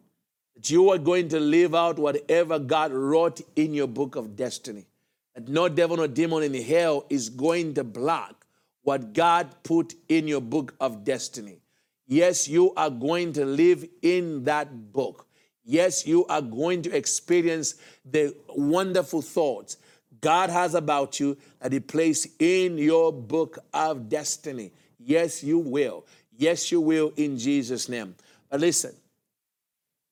that 0.55 0.71
you 0.71 0.91
are 0.91 0.99
going 0.99 1.29
to 1.29 1.41
live 1.41 1.75
out 1.75 1.99
whatever 1.99 2.59
God 2.59 2.93
wrote 2.93 3.41
in 3.57 3.75
your 3.75 3.89
book 3.89 4.15
of 4.15 4.37
destiny 4.37 4.87
that 5.35 5.49
no 5.49 5.69
devil 5.69 5.97
nor 5.97 6.09
demon 6.09 6.43
in 6.43 6.55
hell 6.55 7.07
is 7.11 7.29
going 7.29 7.75
to 7.75 7.85
block 7.85 8.47
what 8.83 9.13
God 9.13 9.49
put 9.63 9.95
in 10.09 10.29
your 10.29 10.41
book 10.41 10.75
of 10.81 11.05
destiny. 11.05 11.59
Yes, 12.07 12.49
you 12.49 12.73
are 12.75 12.91
going 12.91 13.33
to 13.33 13.45
live 13.45 13.85
in 14.03 14.45
that 14.45 14.93
book. 14.93 15.27
Yes, 15.65 16.07
you 16.07 16.27
are 16.27 16.43
going 16.43 16.83
to 16.83 16.95
experience 16.95 17.77
the 18.05 18.37
wonderful 18.49 19.23
thoughts 19.23 19.79
God 20.21 20.51
has 20.51 20.75
about 20.75 21.21
you 21.21 21.37
that 21.61 21.73
He 21.73 21.81
placed 21.81 22.29
in 22.39 22.79
your 22.79 23.13
book 23.13 23.59
of 23.73 24.09
destiny. 24.09 24.71
Yes, 24.99 25.43
you 25.43 25.59
will. 25.59 26.07
Yes, 26.37 26.73
you 26.73 26.81
will 26.81 27.13
in 27.17 27.37
Jesus' 27.37 27.89
name. 27.89 28.15
But 28.51 28.61
listen, 28.61 28.95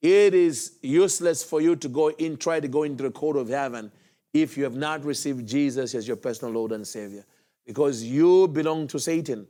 it 0.01 0.35
is 0.35 0.73
useless 0.83 1.43
for 1.43 1.61
you 1.61 1.77
to 1.77 1.89
go 1.89 2.09
in, 2.11 2.37
try 2.37 2.61
to 2.61 2.69
go 2.69 2.83
into 2.83 3.05
the 3.05 3.11
court 3.11 3.37
of 3.37 3.49
heaven 3.49 3.91
if 4.33 4.57
you 4.57 4.64
have 4.64 4.77
not 4.77 5.05
received 5.05 5.47
Jesus 5.47 5.95
as 5.95 6.07
your 6.09 6.16
personal 6.16 6.55
Lord 6.55 6.73
and 6.73 6.87
Savior, 6.87 7.25
because 7.66 8.03
you 8.03 8.49
belong 8.49 8.87
to 8.88 8.99
Satan. 8.99 9.47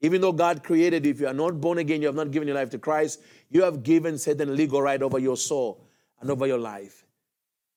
Even 0.00 0.20
though 0.20 0.32
God 0.32 0.64
created 0.64 1.06
if 1.06 1.20
you 1.20 1.28
are 1.28 1.34
not 1.34 1.60
born 1.60 1.78
again, 1.78 2.00
you 2.00 2.08
have 2.08 2.16
not 2.16 2.32
given 2.32 2.48
your 2.48 2.56
life 2.56 2.70
to 2.70 2.78
Christ, 2.78 3.20
you 3.50 3.62
have 3.62 3.82
given 3.82 4.18
Satan 4.18 4.56
legal 4.56 4.82
right 4.82 5.00
over 5.00 5.18
your 5.18 5.36
soul 5.36 5.84
and 6.20 6.30
over 6.30 6.46
your 6.46 6.58
life. 6.58 7.04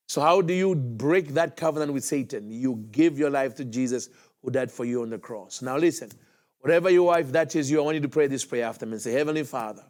So, 0.08 0.22
how 0.22 0.42
do 0.42 0.54
you 0.54 0.76
break 0.76 1.30
that 1.30 1.56
covenant 1.56 1.94
with 1.94 2.04
Satan? 2.04 2.52
You 2.52 2.86
give 2.92 3.18
your 3.18 3.30
life 3.30 3.56
to 3.56 3.66
Jesus 3.66 4.10
who 4.42 4.52
died 4.52 4.72
for 4.72 4.86
you 4.86 5.02
on 5.02 5.10
the 5.10 5.18
cross. 5.18 5.62
Now, 5.62 5.78
listen, 5.78 6.12
whatever 6.60 6.90
your 6.90 7.08
wife 7.08 7.32
that 7.32 7.56
is 7.56 7.70
you, 7.70 7.80
I 7.80 7.84
want 7.84 7.96
you 7.96 8.02
to 8.02 8.10
pray 8.10 8.28
this 8.28 8.46
prayer 8.46 8.66
after 8.66 8.86
me 8.86 8.94
and 8.94 9.02
say, 9.02 9.12
Heavenly 9.12 9.44
Father, 9.44 9.84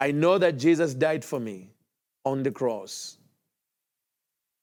I 0.00 0.12
know 0.12 0.38
that 0.38 0.58
Jesus 0.58 0.94
died 0.94 1.24
for 1.24 1.38
me 1.38 1.70
on 2.24 2.42
the 2.42 2.50
cross. 2.50 3.17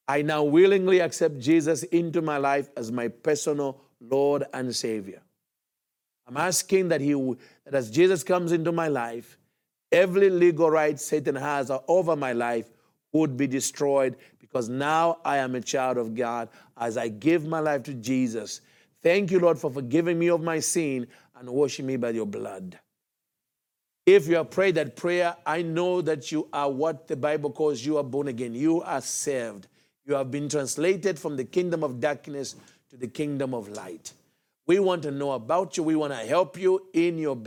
I 0.07 0.21
now 0.21 0.43
willingly 0.43 0.99
accept 0.99 1.39
Jesus 1.39 1.83
into 1.83 2.21
my 2.21 2.37
life 2.37 2.69
as 2.77 2.91
my 2.91 3.07
personal 3.07 3.81
Lord 3.99 4.43
and 4.53 4.75
Savior. 4.75 5.21
I'm 6.27 6.37
asking 6.37 6.89
that 6.89 7.01
He 7.01 7.13
that 7.65 7.73
as 7.73 7.89
Jesus 7.89 8.23
comes 8.23 8.51
into 8.51 8.71
my 8.71 8.87
life, 8.87 9.37
every 9.91 10.29
legal 10.29 10.69
right 10.69 10.99
Satan 10.99 11.35
has 11.35 11.71
over 11.87 12.15
my 12.15 12.33
life 12.33 12.71
would 13.13 13.37
be 13.37 13.47
destroyed 13.47 14.15
because 14.39 14.69
now 14.69 15.17
I 15.23 15.37
am 15.37 15.55
a 15.55 15.61
child 15.61 15.97
of 15.97 16.15
God 16.15 16.49
as 16.77 16.97
I 16.97 17.07
give 17.07 17.45
my 17.45 17.59
life 17.59 17.83
to 17.83 17.93
Jesus. 17.93 18.61
Thank 19.01 19.31
you, 19.31 19.39
Lord, 19.39 19.57
for 19.59 19.71
forgiving 19.71 20.19
me 20.19 20.29
of 20.29 20.41
my 20.41 20.59
sin 20.59 21.07
and 21.35 21.49
washing 21.49 21.85
me 21.85 21.97
by 21.97 22.09
your 22.11 22.25
blood. 22.25 22.79
If 24.05 24.27
you 24.27 24.35
have 24.35 24.51
prayed 24.51 24.75
that 24.75 24.95
prayer, 24.95 25.35
I 25.45 25.61
know 25.61 26.01
that 26.01 26.31
you 26.31 26.47
are 26.53 26.69
what 26.69 27.07
the 27.07 27.15
Bible 27.15 27.51
calls 27.51 27.83
you 27.83 27.97
are 27.97 28.03
born 28.03 28.27
again. 28.27 28.53
You 28.53 28.81
are 28.81 29.01
saved. 29.01 29.67
You 30.05 30.15
have 30.15 30.29
been 30.29 30.47
translated 30.47 31.17
from 31.17 31.35
the 31.35 31.45
kingdom 31.45 31.83
of 31.83 31.99
darkness 31.99 32.55
to 32.89 32.97
the 32.97 33.07
kingdom 33.07 33.53
of 33.53 33.69
light. 33.69 34.13
We 34.67 34.79
want 34.79 35.03
to 35.03 35.11
know 35.11 35.31
about 35.31 35.77
you. 35.77 35.83
We 35.83 35.95
want 35.95 36.13
to 36.13 36.19
help 36.19 36.57
you 36.57 36.87
in 36.93 37.17
your, 37.17 37.37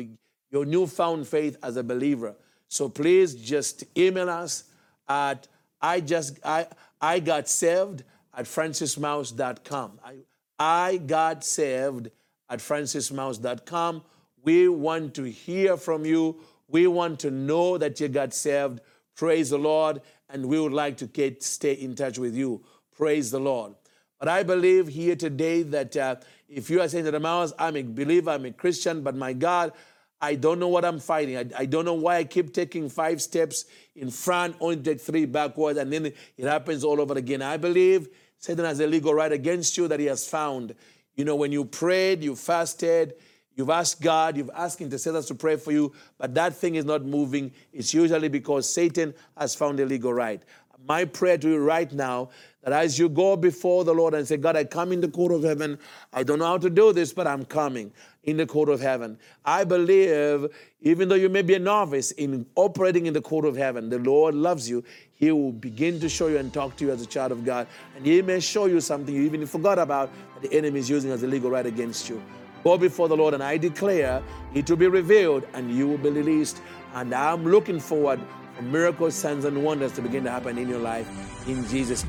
your 0.51 0.64
newfound 0.64 1.27
faith 1.27 1.57
as 1.62 1.77
a 1.77 1.83
believer. 1.83 2.35
So 2.68 2.88
please 2.88 3.35
just 3.35 3.85
email 3.97 4.29
us 4.29 4.64
at 5.09 5.49
I 5.81 6.01
just 6.01 6.38
I 6.44 6.66
I 7.01 7.21
got 7.21 7.49
saved 7.49 8.03
at 8.35 8.47
francismyles.com. 8.47 10.01
I, 10.05 10.14
I 10.59 10.97
got 10.99 11.44
saved 11.44 12.11
at 12.51 12.59
francismyles.com. 12.59 14.03
We 14.42 14.68
want 14.68 15.14
to 15.14 15.25
hear 15.25 15.77
from 15.77 16.05
you. 16.05 16.40
We 16.66 16.87
want 16.87 17.21
to 17.21 17.31
know 17.31 17.79
that 17.79 18.01
you 18.01 18.09
got 18.09 18.35
saved. 18.35 18.81
Praise 19.14 19.51
the 19.51 19.59
Lord 19.59 20.01
and 20.29 20.47
we 20.47 20.61
would 20.61 20.73
like 20.73 20.97
to 20.99 21.07
get, 21.07 21.43
stay 21.43 21.73
in 21.73 21.95
touch 21.95 22.19
with 22.19 22.35
you. 22.35 22.62
Praise 22.97 23.31
the 23.31 23.41
Lord. 23.41 23.75
But 24.19 24.29
I 24.29 24.43
believe 24.43 24.88
here 24.88 25.17
today 25.17 25.62
that 25.62 25.97
uh, 25.97 26.17
if 26.49 26.69
you 26.71 26.81
are 26.81 26.88
saying 26.88 27.05
the 27.05 27.21
mouse, 27.21 27.53
I'm 27.59 27.77
a 27.77 27.83
believer, 27.83 28.31
I'm 28.31 28.45
a 28.45 28.53
Christian, 28.53 29.03
but 29.03 29.14
my 29.14 29.33
God, 29.33 29.73
I 30.21 30.35
don't 30.35 30.59
know 30.59 30.69
what 30.69 30.85
I'm 30.85 30.99
fighting. 30.99 31.37
I, 31.37 31.45
I, 31.57 31.64
don't 31.67 31.85
know 31.85 31.95
why 31.95 32.17
I 32.17 32.25
keep 32.25 32.53
taking 32.53 32.88
five 32.88 33.23
steps 33.23 33.67
in 33.95 34.11
front, 34.11 34.57
only 34.59 34.77
take 34.79 35.01
three 35.01 35.27
backwards, 35.27 35.79
and 35.79 35.93
then 35.93 36.07
it 36.07 36.45
happens 36.45 36.83
all 36.83 37.01
over 37.01 37.14
again. 37.14 37.41
I 37.41 37.57
believe 37.57 38.09
Satan 38.38 38.64
has 38.64 38.81
a 38.81 38.87
legal 38.87 39.14
right 39.14 39.31
against 39.31 39.77
you 39.77 39.87
that 39.87 40.01
he 40.01 40.07
has 40.07 40.27
found. 40.27 40.75
You 41.14 41.25
know, 41.25 41.37
when 41.37 41.53
you 41.53 41.64
prayed, 41.64 42.25
you 42.25 42.35
fasted, 42.35 43.14
You've 43.59 43.71
asked 43.71 44.01
God, 44.01 44.37
you've 44.37 44.53
asked 44.55 44.81
intercessors 44.81 45.27
to 45.27 45.35
pray 45.35 45.57
for 45.57 45.73
you, 45.73 45.92
but 46.16 46.33
that 46.35 46.55
thing 46.55 46.77
is 46.77 46.85
not 46.85 47.05
moving. 47.05 47.51
It's 47.73 47.92
usually 47.92 48.29
because 48.29 48.73
Satan 48.73 49.12
has 49.37 49.57
found 49.57 49.81
a 49.81 49.85
legal 49.85 50.14
right. 50.14 50.40
My 50.87 51.05
prayer 51.05 51.37
to 51.38 51.49
you 51.49 51.59
right 51.59 51.92
now 51.92 52.31
that 52.62 52.73
as 52.73 53.01
you 53.01 53.09
go 53.09 53.35
before 53.35 53.83
the 53.83 53.92
Lord 53.92 54.14
and 54.14 54.29
say, 54.29 54.37
God, 54.37 54.55
I 54.55 54.62
come 54.62 54.92
in 54.92 55.01
the 55.01 55.09
court 55.09 55.33
of 55.33 55.42
heaven. 55.42 55.77
I 56.12 56.23
don't 56.23 56.38
know 56.38 56.47
how 56.47 56.59
to 56.59 56.71
do 56.71 56.92
this, 56.92 57.12
but 57.12 57.27
I'm 57.27 57.44
coming 57.44 57.92
in 58.23 58.37
the 58.37 58.47
court 58.47 58.68
of 58.68 58.81
heaven. 58.81 59.18
I 59.44 59.64
believe, 59.64 60.47
even 60.83 61.09
though 61.09 61.16
you 61.16 61.29
may 61.29 61.42
be 61.42 61.55
a 61.55 61.59
novice 61.59 62.12
in 62.12 62.47
operating 62.55 63.07
in 63.07 63.12
the 63.12 63.21
court 63.21 63.44
of 63.44 63.57
heaven, 63.57 63.88
the 63.88 63.99
Lord 63.99 64.37
loves 64.37 64.71
you. 64.71 64.85
He 65.14 65.33
will 65.33 65.51
begin 65.51 65.99
to 65.99 66.09
show 66.09 66.29
you 66.29 66.38
and 66.38 66.55
talk 66.55 66.77
to 66.77 66.85
you 66.85 66.92
as 66.92 67.03
a 67.03 67.07
child 67.07 67.33
of 67.33 67.44
God. 67.44 67.66
And 67.97 68.07
He 68.07 68.23
may 68.23 68.38
show 68.38 68.66
you 68.66 68.81
something 68.81 69.12
you 69.12 69.23
even 69.23 69.44
forgot 69.47 69.81
about 69.81 70.12
that 70.35 70.49
the 70.49 70.57
enemy 70.57 70.79
is 70.79 70.88
using 70.88 71.11
as 71.11 71.25
a 71.25 71.27
legal 71.27 71.51
right 71.51 71.66
against 71.66 72.09
you. 72.09 72.23
Go 72.64 72.77
before 72.77 73.09
the 73.09 73.16
Lord, 73.16 73.35
and 73.35 73.42
I 73.42 73.57
declare 73.57 74.23
it 74.55 74.68
will 74.68 74.77
be 74.77 74.88
revealed 74.88 75.44
and 75.55 75.71
you 75.71 75.87
will 75.88 75.99
be 75.99 76.11
released. 76.11 76.61
And 76.94 77.14
I'm 77.14 77.44
looking 77.44 77.81
forward 77.81 78.21
for 78.55 78.62
miracles, 78.62 79.14
signs, 79.14 79.44
and 79.44 79.62
wonders 79.62 79.92
to 79.92 80.03
begin 80.03 80.25
to 80.25 80.31
happen 80.31 80.59
in 80.59 80.68
your 80.68 80.81
life 80.81 81.09
in 81.49 81.66
Jesus'. 81.68 82.05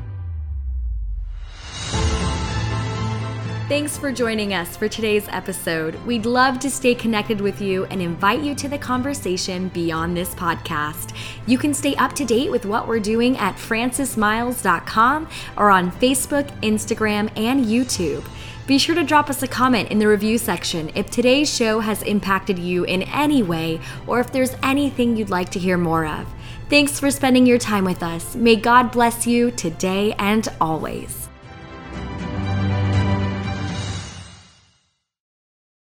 Thanks 3.70 3.96
for 3.96 4.10
joining 4.10 4.52
us 4.52 4.76
for 4.76 4.88
today's 4.88 5.28
episode. 5.28 5.94
We'd 6.04 6.26
love 6.26 6.58
to 6.58 6.68
stay 6.68 6.92
connected 6.92 7.40
with 7.40 7.60
you 7.60 7.84
and 7.84 8.02
invite 8.02 8.40
you 8.40 8.56
to 8.56 8.68
the 8.68 8.78
conversation 8.78 9.68
beyond 9.68 10.16
this 10.16 10.34
podcast. 10.34 11.16
You 11.46 11.56
can 11.56 11.72
stay 11.72 11.94
up 11.94 12.12
to 12.14 12.24
date 12.24 12.50
with 12.50 12.66
what 12.66 12.88
we're 12.88 12.98
doing 12.98 13.38
at 13.38 13.54
francismyles.com 13.54 15.28
or 15.56 15.70
on 15.70 15.92
Facebook, 15.92 16.50
Instagram, 16.62 17.30
and 17.38 17.64
YouTube. 17.64 18.24
Be 18.70 18.78
sure 18.78 18.94
to 18.94 19.02
drop 19.02 19.28
us 19.28 19.42
a 19.42 19.48
comment 19.48 19.90
in 19.90 19.98
the 19.98 20.06
review 20.06 20.38
section 20.38 20.92
if 20.94 21.10
today's 21.10 21.52
show 21.52 21.80
has 21.80 22.04
impacted 22.04 22.56
you 22.56 22.84
in 22.84 23.02
any 23.02 23.42
way 23.42 23.80
or 24.06 24.20
if 24.20 24.30
there's 24.30 24.54
anything 24.62 25.16
you'd 25.16 25.28
like 25.28 25.48
to 25.50 25.58
hear 25.58 25.76
more 25.76 26.06
of. 26.06 26.24
Thanks 26.68 27.00
for 27.00 27.10
spending 27.10 27.46
your 27.46 27.58
time 27.58 27.84
with 27.84 28.00
us. 28.00 28.36
May 28.36 28.54
God 28.54 28.92
bless 28.92 29.26
you 29.26 29.50
today 29.50 30.14
and 30.20 30.46
always. 30.60 31.19